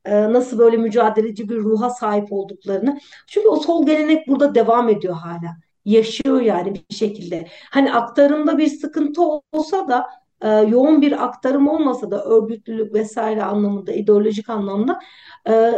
nasıl 0.06 0.58
böyle 0.58 0.76
mücadeleci 0.76 1.48
bir 1.48 1.56
ruha 1.56 1.90
sahip 1.90 2.32
olduklarını. 2.32 2.98
Çünkü 3.26 3.48
o 3.48 3.56
sol 3.56 3.86
gelenek 3.86 4.28
burada 4.28 4.54
devam 4.54 4.88
ediyor 4.88 5.14
hala. 5.14 5.56
Yaşıyor 5.84 6.40
yani 6.40 6.74
bir 6.74 6.94
şekilde. 6.96 7.48
Hani 7.70 7.92
aktarımda 7.92 8.58
bir 8.58 8.66
sıkıntı 8.66 9.22
olsa 9.52 9.88
da 9.88 10.06
e, 10.42 10.48
yoğun 10.48 11.02
bir 11.02 11.24
aktarım 11.24 11.68
olmasa 11.68 12.10
da 12.10 12.24
örgütlülük 12.24 12.94
vesaire 12.94 13.42
anlamında, 13.44 13.92
ideolojik 13.92 14.50
anlamda 14.50 15.00
e, 15.48 15.72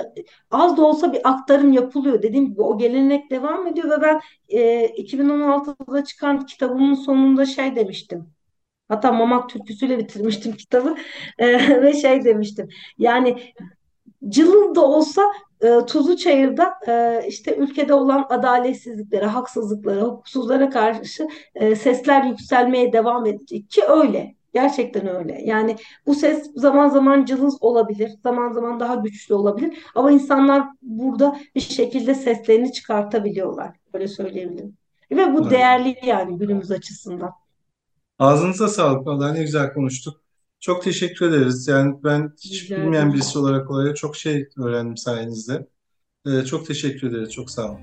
az 0.50 0.76
da 0.76 0.85
olsa 0.87 1.12
bir 1.12 1.20
aktarım 1.28 1.72
yapılıyor. 1.72 2.22
Dediğim 2.22 2.50
gibi 2.50 2.62
o 2.62 2.78
gelenek 2.78 3.30
devam 3.30 3.66
ediyor 3.66 3.90
ve 3.90 4.02
ben 4.02 4.20
e, 4.48 4.87
2016'da 4.87 6.04
çıkan 6.04 6.46
kitabımın 6.46 6.94
sonunda 6.94 7.46
şey 7.46 7.76
demiştim. 7.76 8.30
Hatta 8.88 9.12
Mamak 9.12 9.50
türküsüyle 9.50 9.98
bitirmiştim 9.98 10.52
kitabı 10.56 10.96
E, 11.38 11.46
ve 11.83 11.92
şey 11.92 12.24
demiştim. 12.24 12.68
Yani 12.98 13.54
Cılız 14.28 14.74
da 14.74 14.80
olsa 14.80 15.22
e, 15.61 15.87
Tuzlu 15.87 16.16
Çayır'da 16.16 16.74
e, 16.88 17.22
işte 17.28 17.56
ülkede 17.56 17.94
olan 17.94 18.26
adaletsizliklere, 18.28 19.26
haksızlıklara, 19.26 20.02
hukuksuzlara 20.02 20.70
karşı 20.70 21.28
e, 21.54 21.76
sesler 21.76 22.24
yükselmeye 22.24 22.92
devam 22.92 23.26
edecek 23.26 23.70
ki 23.70 23.83
öyle. 23.88 24.35
Gerçekten 24.54 25.06
öyle. 25.16 25.42
Yani 25.44 25.76
bu 26.06 26.14
ses 26.14 26.50
zaman 26.56 26.88
zaman 26.88 27.24
cılız 27.24 27.62
olabilir, 27.62 28.11
zaman 28.22 28.52
zaman 28.52 28.80
daha 28.80 28.94
güçlü 28.94 29.35
olabilir. 29.35 29.78
Ama 29.94 30.11
insanlar 30.11 30.62
burada 30.83 31.37
bir 31.54 31.61
şekilde 31.61 32.14
seslerini 32.14 32.72
çıkartabiliyorlar. 32.72 33.76
Böyle 33.94 34.09
söyleyebilirim. 34.09 34.76
Ve 35.11 35.35
bu 35.35 35.40
Evet. 35.40 35.50
değerli 35.50 35.96
yani 36.04 36.38
günümüz 36.38 36.70
açısından. 36.70 37.33
Ağzınıza 38.18 38.68
sağlık. 38.68 39.06
Vallahi 39.06 39.35
ne 39.35 39.42
güzel 39.42 39.72
konuştuk. 39.72 40.20
Çok 40.61 40.83
teşekkür 40.85 41.29
ederiz. 41.29 41.68
Yani 41.68 42.05
ben 42.05 42.33
hiç 42.40 42.62
Rica 42.64 42.77
bilmeyen 42.77 43.11
ederim. 43.11 43.14
birisi 43.14 43.38
olarak 43.38 43.70
oraya 43.70 43.94
çok 43.94 44.16
şey 44.16 44.49
öğrendim 44.57 44.96
sayenizde. 44.96 45.68
Ee, 46.27 46.44
çok 46.44 46.66
teşekkür 46.66 47.09
ederiz. 47.11 47.33
Çok 47.33 47.51
sağ 47.51 47.73
olun. 47.73 47.81